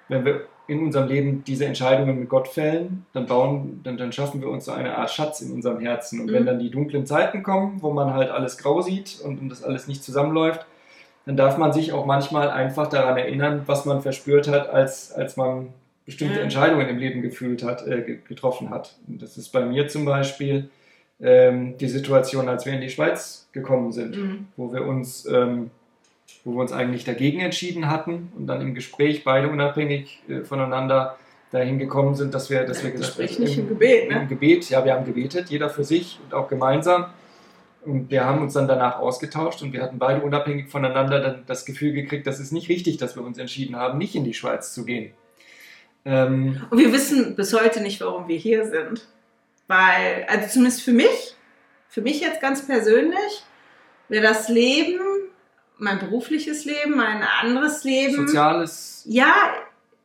[0.08, 4.40] wenn wir in unserem Leben diese Entscheidungen mit Gott fällen, dann bauen, dann, dann schaffen
[4.40, 6.20] wir uns so eine Art Schatz in unserem Herzen.
[6.20, 6.32] Und mhm.
[6.32, 9.62] wenn dann die dunklen Zeiten kommen, wo man halt alles grau sieht und, und das
[9.64, 10.64] alles nicht zusammenläuft,
[11.26, 15.36] dann darf man sich auch manchmal einfach daran erinnern, was man verspürt hat, als, als
[15.36, 15.68] man
[16.04, 16.44] bestimmte mhm.
[16.44, 18.96] Entscheidungen im Leben gefühlt hat, äh, getroffen hat.
[19.06, 20.70] Und das ist bei mir zum Beispiel
[21.20, 24.46] ähm, die Situation, als wir in die Schweiz gekommen sind, Mhm.
[24.56, 25.70] wo wir uns, ähm,
[26.44, 31.16] wo wir uns eigentlich dagegen entschieden hatten und dann im Gespräch beide unabhängig äh, voneinander
[31.50, 34.22] dahin gekommen sind, dass wir, dass wir gesagt haben, nicht im Gebet, ne?
[34.22, 37.06] im Gebet, ja, wir haben gebetet, jeder für sich und auch gemeinsam.
[37.84, 41.64] Und wir haben uns dann danach ausgetauscht und wir hatten beide unabhängig voneinander dann das
[41.64, 44.72] Gefühl gekriegt, das ist nicht richtig, dass wir uns entschieden haben, nicht in die Schweiz
[44.72, 45.12] zu gehen.
[46.04, 49.06] Ähm, Und wir wissen bis heute nicht, warum wir hier sind.
[49.66, 51.34] Weil, also zumindest für mich,
[51.88, 53.42] für mich jetzt ganz persönlich,
[54.08, 55.00] wäre das Leben,
[55.82, 59.34] mein berufliches Leben, mein anderes Leben, Soziales, ja,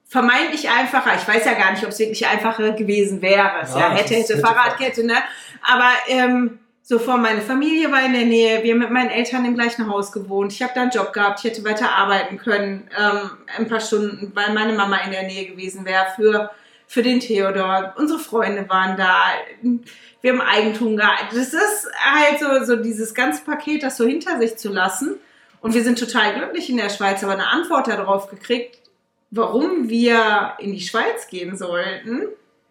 [0.08, 1.12] vermeintlich einfacher.
[1.16, 3.52] Ich weiß ja gar nicht, ob es wirklich einfacher gewesen wäre.
[3.62, 5.16] Es Ja, ja, hätte, hätte- Fahrradkette, ne?
[5.62, 9.44] Aber ähm, so vor meine Familie war in der Nähe, wir haben mit meinen Eltern
[9.46, 10.54] im gleichen Haus gewohnt.
[10.54, 14.32] Ich habe da einen Job gehabt, ich hätte weiter arbeiten können, ähm, ein paar Stunden,
[14.34, 16.50] weil meine Mama in der Nähe gewesen wäre für,
[16.88, 17.94] für den Theodor.
[17.98, 19.26] Unsere Freunde waren da.
[20.22, 21.26] Wir haben Eigentum gehabt.
[21.32, 25.18] Das ist halt so, so dieses ganze Paket, das so hinter sich zu lassen.
[25.62, 28.80] Und wir sind total glücklich in der Schweiz, aber eine Antwort darauf gekriegt,
[29.32, 32.28] warum wir in die Schweiz gehen sollten,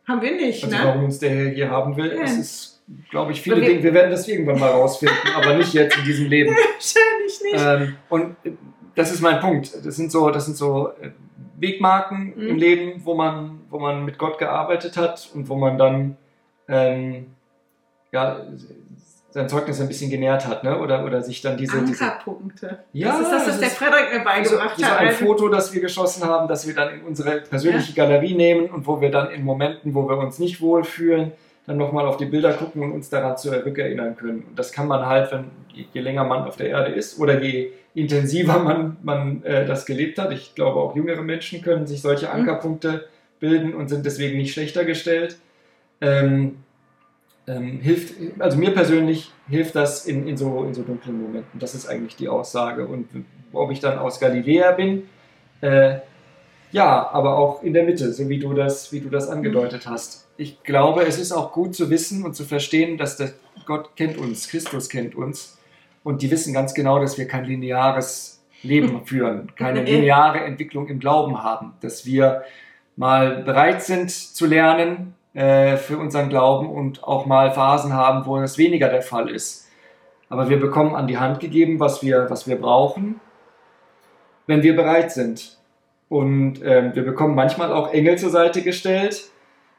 [0.06, 0.64] haben wir nicht.
[0.64, 0.82] also ne?
[0.84, 2.20] warum uns der Herr hier haben will, Ja.
[2.22, 5.74] das ist, glaube ich, viele wir- Dinge, wir werden das irgendwann mal rausfinden, aber nicht
[5.74, 6.50] jetzt in diesem Leben.
[6.54, 7.64] Wahrscheinlich nicht.
[7.64, 8.52] Ähm, und äh,
[8.94, 9.74] das ist mein Punkt.
[9.84, 11.10] Das sind so, das sind so äh,
[11.58, 12.46] Wegmarken Mhm.
[12.48, 16.16] im Leben, wo man, wo man mit Gott gearbeitet hat und wo man dann
[16.68, 17.26] ähm,
[18.12, 18.46] ja,
[19.36, 20.78] sein Zeugnis ein bisschen genährt hat, ne?
[20.80, 22.78] Oder, oder sich dann diese, diese Ankerpunkte.
[22.94, 24.98] Ja, das ist das, was es der Frederik mir so, beigebracht so hat.
[24.98, 28.70] ein Also, Foto, das wir geschossen haben, das wir dann in unsere persönliche Galerie nehmen
[28.70, 31.32] und wo wir dann in Momenten, wo wir uns nicht wohlfühlen,
[31.66, 34.44] dann nochmal auf die Bilder gucken und uns daran zurückerinnern können.
[34.48, 37.38] Und das kann man halt, wenn je, je länger man auf der Erde ist oder
[37.42, 40.32] je intensiver man, man äh, das gelebt hat.
[40.32, 42.32] Ich glaube, auch jüngere Menschen können sich solche Mhm.
[42.32, 43.06] Ankerpunkte
[43.38, 45.36] bilden und sind deswegen nicht schlechter gestellt.
[46.00, 46.56] Ähm,
[47.46, 51.60] ähm, hilft, also mir persönlich hilft das in, in, so, in so dunklen Momenten.
[51.60, 52.86] Das ist eigentlich die Aussage.
[52.86, 53.08] Und
[53.52, 55.08] ob ich dann aus Galiläa bin,
[55.60, 55.98] äh,
[56.72, 60.28] ja, aber auch in der Mitte, so wie du das, wie du das angedeutet hast.
[60.36, 63.30] Ich glaube, es ist auch gut zu wissen und zu verstehen, dass der
[63.64, 65.58] Gott kennt uns, Christus kennt uns.
[66.04, 70.98] Und die wissen ganz genau, dass wir kein lineares Leben führen, keine lineare Entwicklung im
[70.98, 72.42] Glauben haben, dass wir
[72.96, 78.38] mal bereit sind zu lernen äh, für unseren Glauben und auch mal Phasen haben, wo
[78.38, 79.68] es weniger der Fall ist.
[80.30, 83.20] Aber wir bekommen an die Hand gegeben, was wir, was wir brauchen,
[84.46, 85.58] wenn wir bereit sind.
[86.08, 89.30] Und ähm, wir bekommen manchmal auch Engel zur Seite gestellt,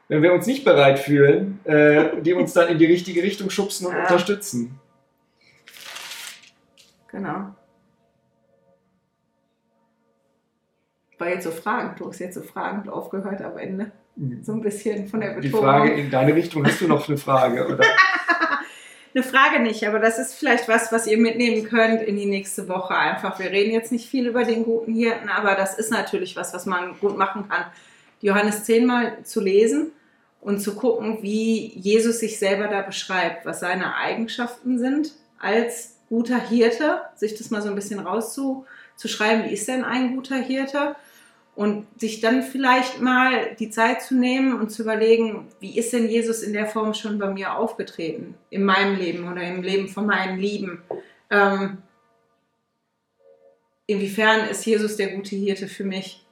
[0.06, 3.88] wenn wir uns nicht bereit fühlen, äh, die uns dann in die richtige Richtung schubsen
[3.88, 4.02] und Ja.
[4.02, 4.78] unterstützen.
[7.08, 7.54] Genau.
[11.18, 13.90] War jetzt so fragend, du hast jetzt so fragend aufgehört am Ende.
[14.42, 15.64] So ein bisschen von der Die Betonung.
[15.64, 17.66] Frage in deine Richtung, hast du noch eine Frage?
[17.66, 17.84] Oder?
[19.14, 22.68] Eine Frage nicht, aber das ist vielleicht was, was ihr mitnehmen könnt in die nächste
[22.68, 23.38] Woche einfach.
[23.38, 26.66] Wir reden jetzt nicht viel über den guten Hirten, aber das ist natürlich was, was
[26.66, 27.64] man gut machen kann.
[28.20, 29.92] Die Johannes 10 mal zu lesen
[30.40, 36.38] und zu gucken, wie Jesus sich selber da beschreibt, was seine Eigenschaften sind als guter
[36.38, 40.96] Hirte, sich das mal so ein bisschen rauszuschreiben, wie ist denn ein guter Hirte?
[41.58, 46.08] Und sich dann vielleicht mal die Zeit zu nehmen und zu überlegen, wie ist denn
[46.08, 48.36] Jesus in der Form schon bei mir aufgetreten?
[48.48, 50.82] In meinem Leben oder im Leben von meinen Lieben?
[51.30, 51.78] Ähm,
[53.88, 56.24] inwiefern ist Jesus der gute Hirte für mich?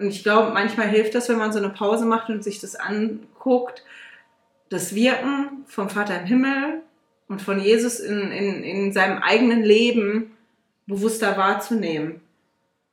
[0.00, 2.74] Und ich glaube, manchmal hilft das, wenn man so eine Pause macht und sich das
[2.74, 3.84] anguckt,
[4.70, 6.82] das Wirken vom Vater im Himmel
[7.28, 10.32] und von Jesus in, in, in seinem eigenen Leben
[10.88, 12.22] bewusster wahrzunehmen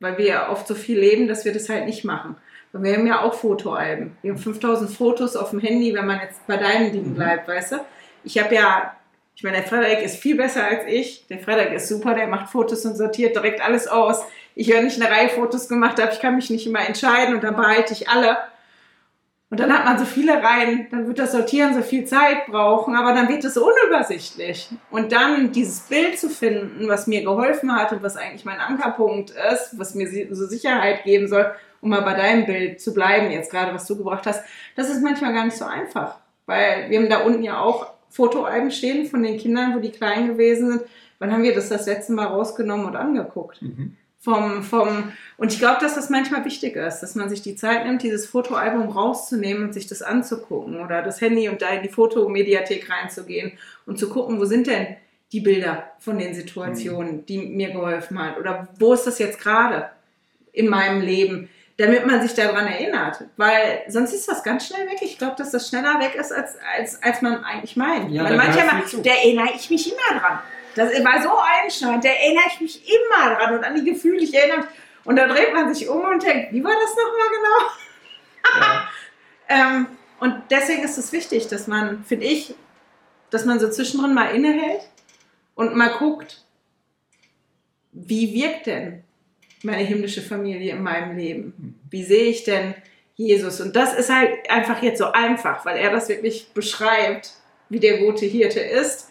[0.00, 2.36] weil wir ja oft so viel leben, dass wir das halt nicht machen.
[2.72, 4.16] Weil wir haben ja auch Fotoalben.
[4.22, 7.14] Wir haben 5000 Fotos auf dem Handy, wenn man jetzt bei deinen Dingen Mhm.
[7.14, 7.76] bleibt, weißt du?
[8.24, 8.94] Ich habe ja,
[9.34, 11.26] ich meine, der Frederik ist viel besser als ich.
[11.28, 14.22] Der Frederik ist super, der macht Fotos und sortiert direkt alles aus.
[14.54, 17.44] Ich, wenn ich eine Reihe Fotos gemacht habe, ich kann mich nicht immer entscheiden und
[17.44, 18.36] dann behalte ich alle.
[19.50, 22.94] Und dann hat man so viele Reihen, dann wird das Sortieren so viel Zeit brauchen,
[22.94, 24.68] aber dann wird es so unübersichtlich.
[24.90, 29.30] Und dann dieses Bild zu finden, was mir geholfen hat und was eigentlich mein Ankerpunkt
[29.30, 33.50] ist, was mir so Sicherheit geben soll, um mal bei deinem Bild zu bleiben, jetzt
[33.50, 34.44] gerade was du gebracht hast,
[34.76, 36.18] das ist manchmal gar nicht so einfach.
[36.44, 40.26] Weil wir haben da unten ja auch Fotoalben stehen von den Kindern, wo die klein
[40.26, 40.82] gewesen sind.
[41.18, 43.62] Wann haben wir das das letzte Mal rausgenommen und angeguckt?
[43.62, 43.96] Mhm.
[44.28, 47.86] Vom, vom, und ich glaube, dass das manchmal wichtig ist, dass man sich die Zeit
[47.86, 51.88] nimmt, dieses Fotoalbum rauszunehmen und sich das anzugucken oder das Handy und da in die
[51.88, 53.52] Fotomediathek reinzugehen
[53.86, 54.96] und zu gucken, wo sind denn
[55.32, 59.88] die Bilder von den Situationen, die mir geholfen hat oder wo ist das jetzt gerade
[60.52, 61.48] in meinem Leben?
[61.80, 63.22] damit man sich daran erinnert.
[63.36, 64.98] Weil sonst ist das ganz schnell weg.
[65.00, 68.10] Ich glaube, dass das schneller weg ist, als, als, als man eigentlich meint.
[68.10, 70.40] Ja, Weil manchmal, da erinnere ich mich immer dran.
[70.78, 74.32] Das war so einschneidend, da erinnere ich mich immer dran und an die Gefühle, ich
[74.32, 74.66] erinnere mich.
[75.04, 78.60] Und da dreht man sich um und denkt, wie war das nochmal genau?
[78.60, 78.88] Ja.
[79.50, 79.86] Ähm,
[80.20, 82.54] und deswegen ist es wichtig, dass man, finde ich,
[83.30, 84.82] dass man so zwischendrin mal innehält
[85.54, 86.44] und mal guckt,
[87.92, 89.04] wie wirkt denn
[89.62, 91.80] meine himmlische Familie in meinem Leben?
[91.88, 92.74] Wie sehe ich denn
[93.14, 93.62] Jesus?
[93.62, 97.32] Und das ist halt einfach jetzt so einfach, weil er das wirklich beschreibt,
[97.70, 99.10] wie der gute Hirte ist,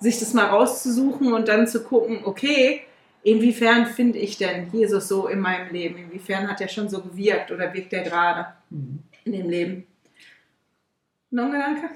[0.00, 2.82] sich das mal rauszusuchen und dann zu gucken, okay,
[3.22, 5.96] inwiefern finde ich denn Jesus so in meinem Leben?
[5.98, 9.00] Inwiefern hat er schon so gewirkt oder wirkt er gerade Mhm.
[9.24, 9.86] in dem Leben?
[11.30, 11.88] Noch ein Gedanke?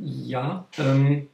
[0.00, 1.28] Ja, ähm,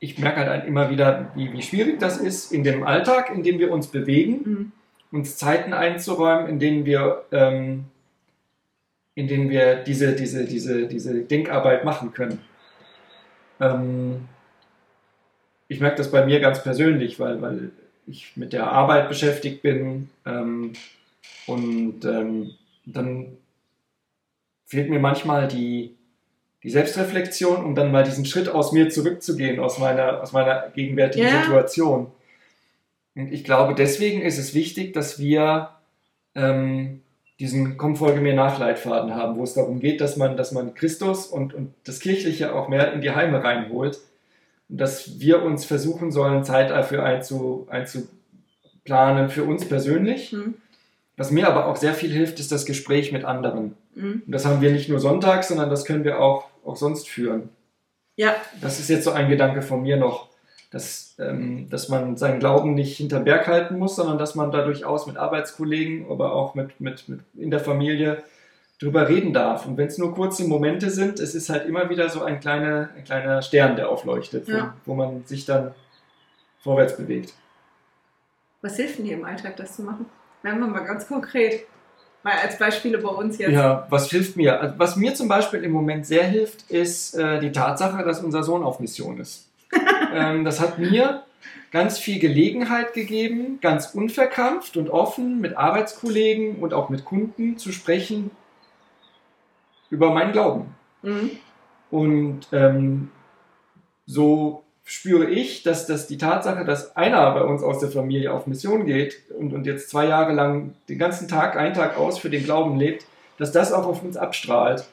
[0.00, 3.58] ich merke halt immer wieder, wie, wie schwierig das ist, in dem Alltag, in dem
[3.58, 4.72] wir uns bewegen, Mhm.
[5.18, 7.84] uns Zeiten einzuräumen, in denen wir, ähm,
[9.18, 12.38] in denen wir diese, diese, diese, diese Denkarbeit machen können.
[13.58, 14.28] Ähm,
[15.66, 17.72] ich merke das bei mir ganz persönlich, weil, weil
[18.06, 20.74] ich mit der Arbeit beschäftigt bin ähm,
[21.48, 22.54] und ähm,
[22.86, 23.36] dann
[24.66, 25.96] fehlt mir manchmal die,
[26.62, 31.26] die Selbstreflexion, um dann mal diesen Schritt aus mir zurückzugehen, aus meiner, aus meiner gegenwärtigen
[31.26, 31.42] Ja.
[31.42, 32.12] Situation.
[33.16, 35.70] Und ich glaube, deswegen ist es wichtig, dass wir
[36.36, 37.00] ähm,
[37.40, 41.26] diesen Komm, folge mir Nachleitfaden haben, wo es darum geht, dass man, dass man Christus
[41.26, 44.00] und, und das Kirchliche auch mehr in die Heime reinholt.
[44.68, 50.32] Und dass wir uns versuchen sollen, Zeit dafür einzu, einzuplanen für uns persönlich.
[50.32, 50.54] Mhm.
[51.16, 53.74] Was mir aber auch sehr viel hilft, ist das Gespräch mit anderen.
[53.94, 54.22] Mhm.
[54.26, 57.50] Und das haben wir nicht nur sonntags, sondern das können wir auch, auch sonst führen.
[58.16, 60.28] Ja, Das ist jetzt so ein Gedanke von mir noch,
[60.70, 64.64] dass, ähm, dass man seinen Glauben nicht hinter Berg halten muss, sondern dass man da
[64.64, 68.22] durchaus mit Arbeitskollegen, aber auch mit, mit, mit in der Familie
[68.80, 69.66] drüber reden darf.
[69.66, 72.90] Und wenn es nur kurze Momente sind, es ist halt immer wieder so ein kleiner,
[72.96, 74.74] ein kleiner Stern, der aufleuchtet, wo, Ja.
[74.84, 75.74] wo man sich dann
[76.60, 77.32] vorwärts bewegt.
[78.60, 80.06] was hilft denn dir im Alltag, das zu machen?
[80.42, 81.64] Werden wir mal ganz konkret.
[82.24, 83.52] Mal als Beispiele bei uns jetzt.
[83.52, 84.60] Ja, was hilft mir?
[84.60, 88.42] Also, Was mir zum Beispiel im Moment sehr hilft, ist äh, die Tatsache, dass unser
[88.42, 89.47] Sohn auf Mission ist.
[90.18, 91.22] Ähm, das hat mir
[91.70, 97.72] ganz viel Gelegenheit gegeben, ganz unverkrampft und offen mit Arbeitskollegen und auch mit Kunden zu
[97.72, 98.30] sprechen
[99.90, 100.74] über meinen Glauben.
[101.02, 101.30] Mhm.
[101.90, 103.10] Und ähm,
[104.06, 108.46] so spüre ich, dass, dass die Tatsache, dass einer bei uns aus der Familie auf
[108.46, 112.30] Mission geht und, und jetzt zwei Jahre lang den ganzen Tag, einen Tag aus für
[112.30, 113.04] den Glauben lebt,
[113.36, 114.84] dass das auch auf uns abstrahlt.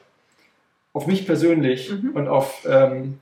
[0.92, 2.10] Auf mich persönlich Mhm.
[2.14, 3.18] und auf ähm,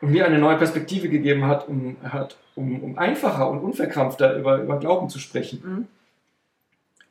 [0.00, 4.58] und mir eine neue Perspektive gegeben hat, um, hat, um, um einfacher und unverkrampfter über,
[4.58, 5.62] über Glauben zu sprechen.
[5.64, 5.88] Mhm.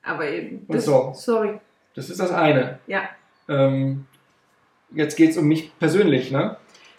[0.04, 0.66] Aber eben.
[0.68, 1.14] Und so.
[1.16, 1.60] Sorry.
[1.96, 2.80] Das ist das eine.
[2.88, 3.10] Ja.
[3.48, 4.06] Ähm,
[4.92, 6.58] jetzt geht es um mich persönlich, ne?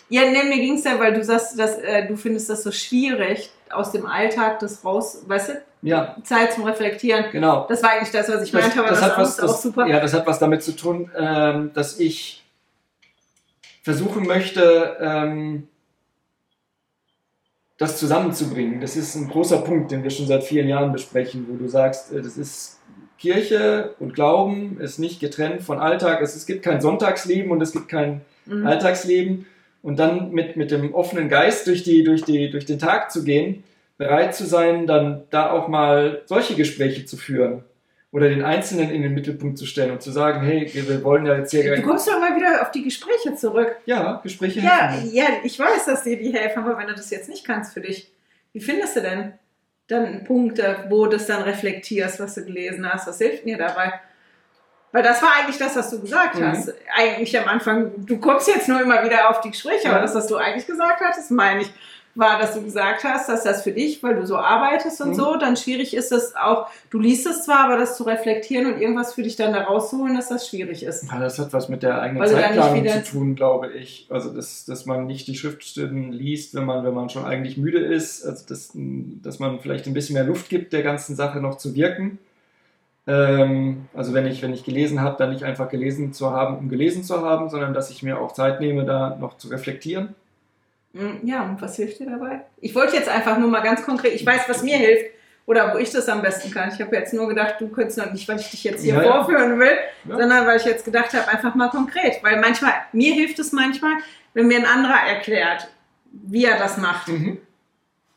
[0.08, 2.72] Ja, ne, mir ging es ja, weil du sagst, dass äh, du findest das so
[2.72, 7.26] schwierig, aus dem Alltag das raus, weißt du, Ja, Zeit zum Reflektieren.
[7.30, 7.66] genau.
[7.68, 9.86] Das war eigentlich das, was ich meinte, aber das, hat was, ist auch das, super.
[9.86, 12.44] Ja, das hat was damit zu tun, ähm, dass ich
[13.82, 15.68] versuchen möchte, ähm,
[17.80, 18.80] das zusammenzubringen.
[18.80, 22.12] Das ist ein großer Punkt, den wir schon seit vielen Jahren besprechen, wo du sagst,
[22.12, 22.78] äh, das ist
[23.18, 26.22] Kirche und Glauben ist nicht getrennt von Alltag.
[26.22, 28.20] Es, es gibt kein Sonntagsleben und es gibt kein
[28.50, 28.66] Mhm.
[28.66, 29.46] Alltagsleben.
[29.82, 33.24] Und dann mit, mit dem offenen Geist durch, die, durch, die, durch den Tag zu
[33.24, 33.64] gehen,
[33.96, 37.64] bereit zu sein, dann da auch mal solche Gespräche zu führen.
[38.12, 41.36] Oder den Einzelnen in den Mittelpunkt zu stellen und zu sagen, hey, wir, wollen ja
[41.36, 41.76] jetzt hier...
[41.76, 43.76] Du kommst doch mal wieder auf die Gespräche zurück.
[43.86, 45.10] Ja, Gespräche Ja, helfen.
[45.14, 47.80] ja, ich weiß, dass dir die helfen, aber wenn du das jetzt nicht kannst für
[47.80, 48.10] dich,
[48.52, 49.32] wie findest du denn
[49.86, 53.06] dann Punkte, wo du das dann reflektierst, was du gelesen hast?
[53.06, 53.92] Was hilft dir dabei?
[54.92, 56.46] Weil das war eigentlich das, was du gesagt Mhm.
[56.48, 56.74] hast.
[56.92, 59.92] Eigentlich am Anfang, du kommst jetzt nur immer wieder auf die Gespräche, Ja.
[59.92, 61.70] aber das, was du eigentlich gesagt hattest, meine ich,
[62.16, 65.14] war, dass du gesagt hast, dass das für dich, weil du so arbeitest und Mhm.
[65.14, 68.80] so, dann schwierig ist es auch, du liest es zwar, aber das zu reflektieren und
[68.80, 71.04] irgendwas für dich dann da rauszuholen, dass das schwierig ist.
[71.10, 74.06] Ja, das hat was mit der eigenen Weil Zeitplanung zu tun, glaube ich.
[74.10, 77.78] Also, dass, dass man nicht die Schriftstellen liest, wenn man, wenn man schon eigentlich müde
[77.78, 78.24] ist.
[78.24, 81.76] Also, dass, dass man vielleicht ein bisschen mehr Luft gibt, der ganzen Sache noch zu
[81.76, 82.18] wirken.
[83.06, 86.68] Ähm, also, wenn ich, wenn ich gelesen habe, dann nicht einfach gelesen zu haben, um
[86.68, 90.14] gelesen zu haben, sondern dass ich mir auch Zeit nehme, da noch zu reflektieren.
[90.92, 92.42] Mm, Ja, und was hilft dir dabei?
[92.60, 95.06] Ich wollte jetzt einfach nur mal ganz konkret, ich weiß, was mir hilft
[95.46, 96.70] oder wo ich das am besten kann.
[96.72, 99.02] Ich habe jetzt nur gedacht, du könntest noch nicht, weil ich dich jetzt hier ja.
[99.02, 99.72] vorführen will,
[100.08, 100.16] Ja.
[100.18, 102.22] sondern weil ich jetzt gedacht habe, einfach mal konkret.
[102.22, 103.94] Weil manchmal, mir hilft es manchmal,
[104.34, 105.68] wenn mir ein anderer erklärt,
[106.12, 107.08] wie er das macht.
[107.08, 107.38] Mhm.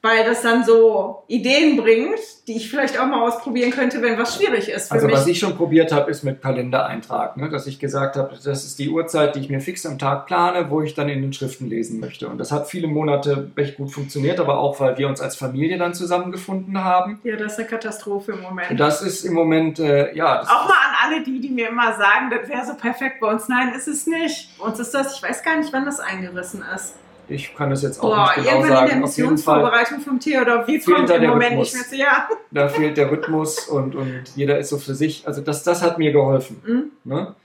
[0.05, 4.35] Weil das dann so Ideen bringt, die ich vielleicht auch mal ausprobieren könnte, wenn was
[4.35, 5.15] schwierig ist Also mich.
[5.15, 7.49] was ich schon probiert habe, ist mit Kalendereintrag, ne?
[7.49, 10.69] dass ich gesagt habe, das ist die Uhrzeit, die ich mir fix am Tag plane,
[10.69, 12.27] wo ich dann in den Schriften lesen möchte.
[12.27, 15.77] Und das hat viele Monate recht gut funktioniert, aber auch, weil wir uns als Familie
[15.77, 17.21] dann zusammengefunden haben.
[17.23, 18.71] ja, das ist eine Katastrophe im Moment.
[18.71, 21.93] Und das ist im Moment, äh, ja, Auch mal an alle die, die mir immer
[21.95, 23.47] sagen, das wäre so perfekt bei uns.
[23.47, 24.49] Nein, ist es nicht.
[24.59, 26.95] Bei uns ist das, ich weiß gar nicht, wann das eingerissen ist.
[27.27, 28.87] Ich kann das jetzt auch Boah, nicht genau irgendwann in der sagen.
[28.87, 31.73] Jeden Fall, Missionsvorbereitung vom Theodor, wir fehlt kommen im der Moment Rhythmus.
[31.73, 32.29] nicht mehr zu, ja.
[32.51, 35.27] da fehlt der Rhythmus und, und jeder ist so für sich.
[35.27, 36.61] Also das, das hat mir geholfen.
[36.65, 36.91] Mhm.
[37.03, 37.35] Ne?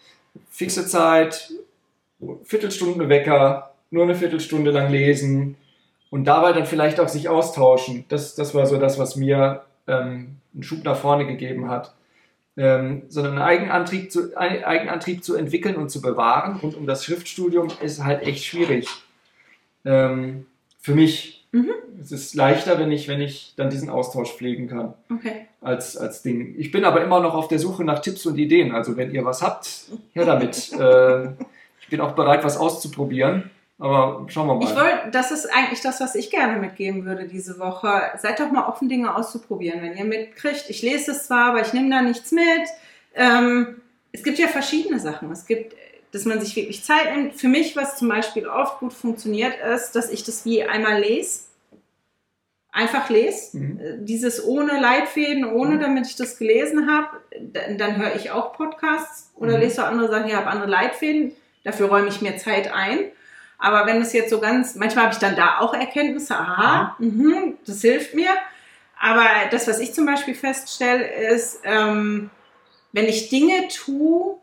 [0.50, 1.52] Fixe Zeit,
[2.44, 5.56] Viertelstunde Wecker, nur eine Viertelstunde lang lesen
[6.10, 8.04] und dabei dann vielleicht auch sich austauschen.
[8.08, 11.94] Das, das war so das, was mir ähm, einen Schub nach vorne gegeben hat.
[12.56, 17.04] Ähm, sondern einen Eigenantrieb, zu, einen Eigenantrieb zu entwickeln und zu bewahren rund um das
[17.04, 18.88] Schriftstudium ist halt echt schwierig.
[19.84, 20.46] Ähm,
[20.80, 21.46] für mich.
[21.52, 21.70] Mhm.
[22.00, 25.46] Es ist leichter, wenn ich, wenn ich dann diesen Austausch pflegen kann Okay.
[25.60, 26.54] als, als Ding.
[26.56, 28.72] Ich bin aber immer noch auf der Suche nach Tipps und Ideen.
[28.72, 30.72] Also wenn ihr was habt, her damit.
[30.78, 31.24] äh,
[31.80, 33.50] ich bin auch bereit, was auszuprobieren.
[33.78, 34.64] Aber schauen wir mal.
[34.64, 38.02] Ich wollte, das ist eigentlich das, was ich gerne mitgeben würde diese Woche.
[38.18, 40.66] Seid doch mal offen, Dinge auszuprobieren, wenn ihr mitkriegt.
[40.68, 42.44] Ich lese es zwar, aber ich nehme da nichts mit.
[43.14, 45.30] Ähm, es gibt ja verschiedene Sachen.
[45.30, 45.74] Es gibt,
[46.12, 47.34] dass man sich wirklich Zeit nimmt.
[47.36, 51.40] Für mich, was zum Beispiel oft gut funktioniert, ist, dass ich das wie einmal lese.
[52.70, 53.56] Einfach lese.
[53.56, 53.80] Mhm.
[54.06, 55.80] Dieses ohne Leitfäden, ohne Mhm.
[55.80, 57.08] damit ich das gelesen habe.
[57.40, 59.60] Dann, dann höre ich auch Podcasts oder Mhm.
[59.60, 60.28] lese auch andere Sachen.
[60.28, 61.32] Ich habe andere Leitfäden.
[61.64, 62.98] Dafür räume ich mir Zeit ein.
[63.58, 67.58] Aber wenn es jetzt so ganz, manchmal habe ich dann da auch Erkenntnisse, aha, mhm,
[67.66, 68.30] das hilft mir.
[69.00, 72.30] Aber das, was ich zum Beispiel feststelle, ist, ähm,
[72.92, 74.36] wenn ich Dinge tue,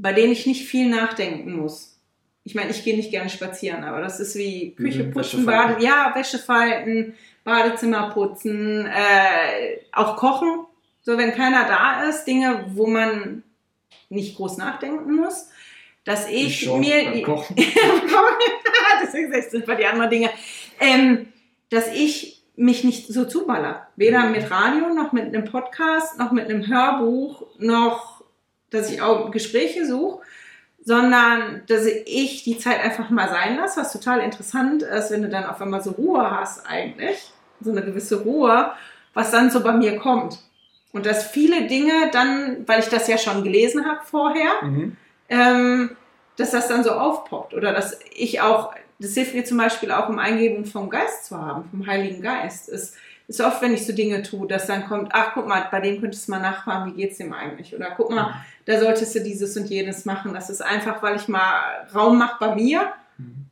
[0.00, 1.98] bei denen ich nicht viel nachdenken muss.
[2.44, 5.44] Ich meine, ich gehe nicht gerne spazieren, aber das ist wie Küche Mhm, putzen, Wäsche
[5.44, 5.72] falten.
[5.74, 10.64] Bade, ja, Wäsche falten, Badezimmer putzen, äh, auch kochen.
[11.02, 13.42] So, wenn keiner da ist, Dinge, wo man
[14.08, 15.50] nicht groß nachdenken muss,
[16.04, 17.56] dass ich, schon mir Kochen.
[19.02, 20.30] Deswegen ich, sind die anderen Dinge.
[20.80, 21.28] Ähm,
[21.68, 23.88] dass ich mich nicht so zuballer.
[23.96, 24.32] Weder Mhm.
[24.32, 28.19] mit Radio, noch mit einem Podcast, noch mit einem Hörbuch, noch,
[28.70, 30.20] dass ich auch Gespräche suche,
[30.84, 35.28] sondern dass ich die Zeit einfach mal sein lasse, was total interessant ist, wenn du
[35.28, 38.72] dann auf einmal so Ruhe hast eigentlich, so eine gewisse Ruhe,
[39.12, 40.38] was dann so bei mir kommt.
[40.92, 44.96] Und dass viele Dinge dann, weil ich das ja schon gelesen habe vorher, Mhm.
[45.28, 45.96] ähm,
[46.36, 50.08] dass das dann so aufpoppt oder dass ich auch, das hilft mir zum Beispiel auch,
[50.08, 52.68] um Eingebung vom Geist zu haben, vom Heiligen Geist.
[52.70, 52.94] Es
[53.28, 56.00] ist oft, wenn ich so Dinge tue, dass dann kommt, ach guck mal, bei dem
[56.00, 57.74] könntest du mal nachfragen, wie geht's dem eigentlich?
[57.76, 58.34] Oder guck mal,
[58.70, 60.32] da solltest du dieses und jenes machen.
[60.34, 63.46] Das ist einfach, weil ich mal Raum mache bei mir, Mhm.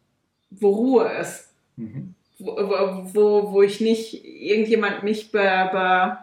[0.51, 1.49] wo Ruhe ist.
[1.77, 2.15] Mhm.
[2.39, 6.19] Wo, wo, wo, ich nicht irgendjemand mich be, be,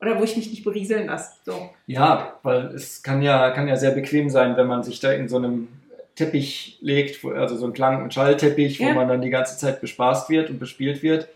[0.00, 1.32] oder wo ich mich nicht berieseln lasse.
[1.46, 1.70] So.
[1.86, 5.26] Ja, weil es kann ja, kann ja sehr bequem sein, wenn man sich da in
[5.28, 5.68] so einem
[6.16, 8.94] Teppich legt, wo, also so ein Klang- und Schallteppich, wo Ja.
[8.94, 11.28] man dann die ganze Zeit bespaßt wird und bespielt wird.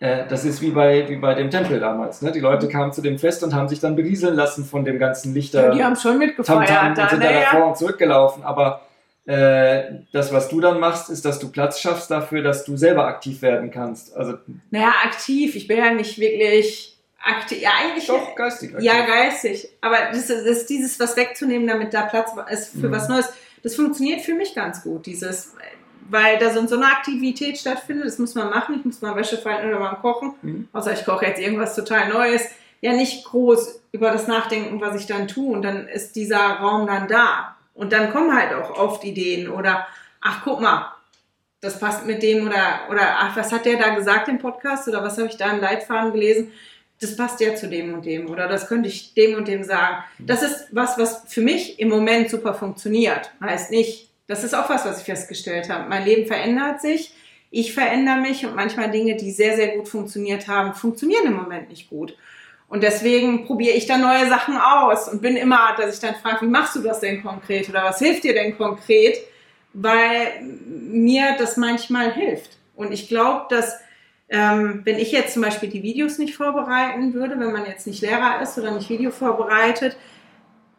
[0.00, 2.22] Äh, das ist wie bei, wie bei dem Tempel damals.
[2.22, 2.30] Ne?
[2.30, 5.34] Die Leute kamen zu dem Fest und haben sich dann berieseln lassen von dem ganzen
[5.34, 5.70] Lichter.
[5.70, 6.68] die haben schon mitgefeiert.
[6.68, 7.48] Tamtam und da, sind dann naja.
[7.52, 8.44] davor und zurückgelaufen.
[8.44, 8.82] Aber
[9.26, 9.82] äh,
[10.12, 13.42] das, was du dann machst, ist, dass du Platz schaffst dafür, dass du selber aktiv
[13.42, 14.16] werden kannst.
[14.16, 14.34] Also
[14.70, 15.56] Naja, aktiv.
[15.56, 17.60] Ich bin ja nicht wirklich aktiv.
[17.60, 18.06] Ja, eigentlich.
[18.06, 18.86] doch geistig aktiv.
[18.86, 19.68] Ja, geistig.
[19.80, 22.92] Aber das ist, das ist dieses, was wegzunehmen, damit da Platz ist für Mhm.
[22.92, 23.28] was Neues.
[23.64, 25.06] Das funktioniert für mich ganz gut.
[25.06, 25.54] Dieses,
[26.08, 28.06] weil da so, eine Aktivität stattfindet.
[28.06, 28.76] Das muss man machen.
[28.78, 30.34] Ich muss mal Wäsche falten oder mal kochen.
[30.42, 30.68] Mhm.
[30.72, 32.42] Außer ich koche jetzt irgendwas total Neues.
[32.80, 35.52] Ja, nicht groß über das Nachdenken, was ich dann tue.
[35.52, 37.56] Und dann ist dieser Raum dann da.
[37.74, 39.86] Und dann kommen halt auch oft Ideen oder,
[40.20, 40.92] ach, guck mal,
[41.60, 45.02] das passt mit dem oder, oder ach, was hat der da gesagt im Podcast oder
[45.02, 46.52] was habe ich da im Leitfaden gelesen?
[47.00, 50.02] Das passt ja zu dem und dem oder das könnte ich dem und dem sagen.
[50.18, 53.30] Das ist was, was für mich im Moment super funktioniert.
[53.40, 55.88] Heißt nicht, das ist auch was, was ich festgestellt habe.
[55.88, 57.12] Mein Leben verändert sich,
[57.50, 61.70] ich verändere mich und manchmal Dinge, die sehr, sehr gut funktioniert haben, funktionieren im Moment
[61.70, 62.16] nicht gut.
[62.68, 66.42] Und deswegen probiere ich dann neue Sachen aus und bin immer, dass ich dann frage,
[66.42, 69.16] wie machst du das denn konkret oder was hilft dir denn konkret?
[69.72, 72.58] Weil mir das manchmal hilft.
[72.76, 73.80] Und ich glaube, dass
[74.28, 78.02] ähm, wenn ich jetzt zum Beispiel die Videos nicht vorbereiten würde, wenn man jetzt nicht
[78.02, 79.96] Lehrer ist oder nicht Video vorbereitet,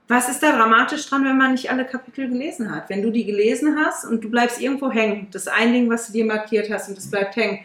[0.09, 2.89] was ist da dramatisch dran, wenn man nicht alle Kapitel gelesen hat?
[2.89, 6.13] Wenn du die gelesen hast und du bleibst irgendwo hängen, das ein Ding, was du
[6.13, 7.59] dir markiert hast und das bleibt hängen,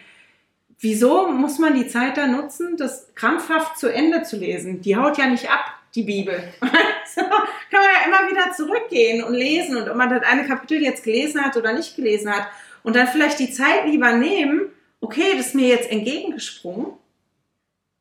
[0.79, 4.83] wieso muss man die Zeit da nutzen, das krampfhaft zu Ende zu lesen?
[4.83, 5.65] Die haut ja nicht ab,
[5.95, 6.53] die Bibel.
[7.15, 7.31] so, kann
[7.71, 11.43] man ja immer wieder zurückgehen und lesen und ob man das eine Kapitel jetzt gelesen
[11.43, 12.47] hat oder nicht gelesen hat
[12.83, 14.71] und dann vielleicht die Zeit lieber nehmen
[15.05, 16.95] okay, das ist mir jetzt entgegengesprungen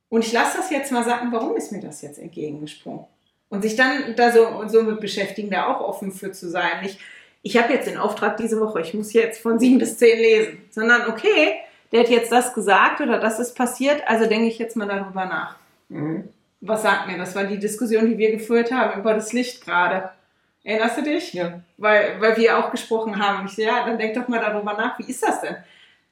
[0.09, 3.05] und ich lasse das jetzt mal sagen, warum ist mir das jetzt entgegengesprungen?
[3.53, 6.81] Und sich dann da so, so mit beschäftigen, da auch offen für zu sein.
[6.81, 6.97] Nicht,
[7.43, 10.57] ich habe jetzt den Auftrag diese Woche, ich muss jetzt von sieben bis zehn lesen,
[10.71, 11.59] sondern okay,
[11.91, 15.25] der hat jetzt das gesagt oder das ist passiert, also denke ich jetzt mal darüber
[15.25, 15.55] nach.
[15.89, 16.29] Mhm.
[16.61, 17.15] Was sagt mir?
[17.19, 20.09] Das war die Diskussion, die wir geführt haben über das Licht gerade.
[20.63, 21.33] Erinnerst du dich?
[21.33, 21.61] Ja.
[21.77, 23.45] Weil, weil wir auch gesprochen haben.
[23.45, 25.57] Ich so, ja, dann denk doch mal darüber nach, wie ist das denn?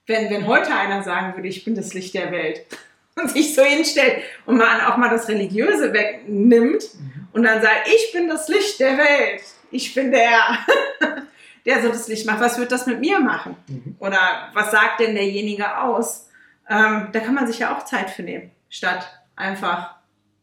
[0.05, 2.90] Wenn, wenn heute einer sagen würde, ich bin das Licht der Welt und
[3.28, 7.28] sich so hinstellt und man auch mal das Religiöse wegnimmt mhm.
[7.34, 9.41] und dann sagt, ich bin das Licht der Welt,
[9.72, 10.59] ich bin der,
[11.65, 13.55] der so das Licht macht, was wird das mit mir machen?
[13.67, 13.95] Mhm.
[13.99, 16.30] Oder was sagt denn derjenige aus?
[16.69, 19.05] Ähm, da kann man sich ja auch Zeit für nehmen, statt
[19.36, 19.95] einfach,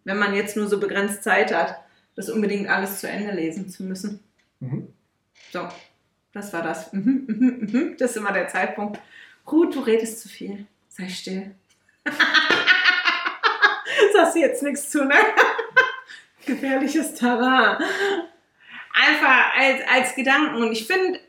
[0.04, 1.76] wenn man jetzt nur so begrenzt Zeit hat,
[2.16, 4.20] das unbedingt alles zu Ende lesen zu müssen.
[4.60, 4.92] Mhm.
[5.52, 5.68] So,
[6.32, 6.92] das war das.
[6.92, 7.96] Mhm, mhm, mhm.
[7.98, 9.00] Das ist immer der Zeitpunkt.
[9.50, 10.66] Ruth, du redest zu viel.
[10.88, 11.54] Sei still.
[14.18, 15.14] Du jetzt nichts zu, ne?
[16.46, 17.78] Gefährliches Terrain.
[18.92, 20.56] Einfach als, als Gedanken.
[20.56, 21.20] Und ich finde,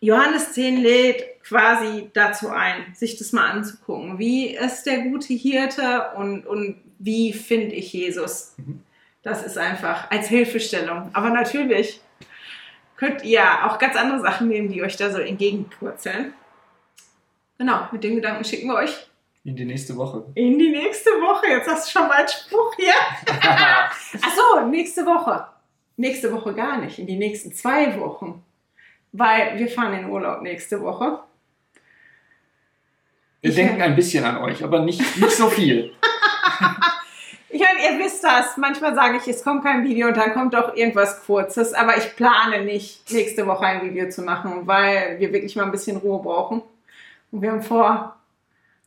[0.00, 4.18] Johannes 10 lädt quasi dazu ein, sich das mal anzugucken.
[4.18, 8.54] Wie ist der gute Hirte und, und wie finde ich Jesus?
[8.58, 8.82] Mhm.
[9.22, 11.10] Das ist einfach als Hilfestellung.
[11.12, 12.00] Aber natürlich
[12.96, 16.34] könnt ihr auch ganz andere Sachen nehmen, die euch da so entgegenpurzeln.
[17.58, 19.06] Genau, mit dem Gedanken schicken wir euch
[19.44, 20.24] in die nächste Woche.
[20.34, 21.48] In die nächste Woche.
[21.48, 22.94] Jetzt hast du schon mal einen Spruch hier.
[24.22, 25.46] Achso, nächste Woche.
[25.96, 26.98] Nächste Woche gar nicht.
[26.98, 28.42] In die nächsten zwei Wochen.
[29.12, 31.20] Weil wir fahren in Urlaub nächste Woche.
[33.40, 35.92] Wir ich denken ein bisschen an euch, aber nicht, nicht so viel.
[37.54, 38.56] Ich meine, ihr wisst das.
[38.56, 41.74] Manchmal sage ich, es kommt kein Video und dann kommt doch irgendwas Kurzes.
[41.74, 45.70] Aber ich plane nicht, nächste Woche ein Video zu machen, weil wir wirklich mal ein
[45.70, 46.62] bisschen Ruhe brauchen.
[47.30, 48.16] Und wir haben vor,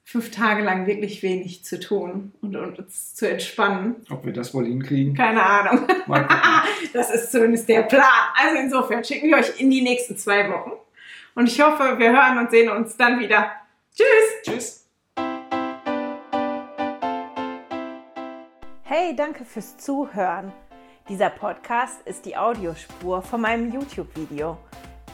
[0.08, 3.95] fünf Tage lang wirklich wenig zu tun und, und uns zu entspannen.
[4.12, 5.16] Ob wir das wohl hinkriegen?
[5.16, 5.88] Keine Ahnung.
[6.93, 8.03] das ist zumindest der Plan.
[8.36, 10.74] Also insofern schicken wir euch in die nächsten zwei Wochen.
[11.34, 13.51] Und ich hoffe, wir hören und sehen uns dann wieder.
[13.93, 14.43] Tschüss.
[14.43, 14.86] Tschüss.
[18.84, 20.53] Hey, danke fürs Zuhören.
[21.10, 24.58] Dieser Podcast ist die Audiospur von meinem YouTube-Video.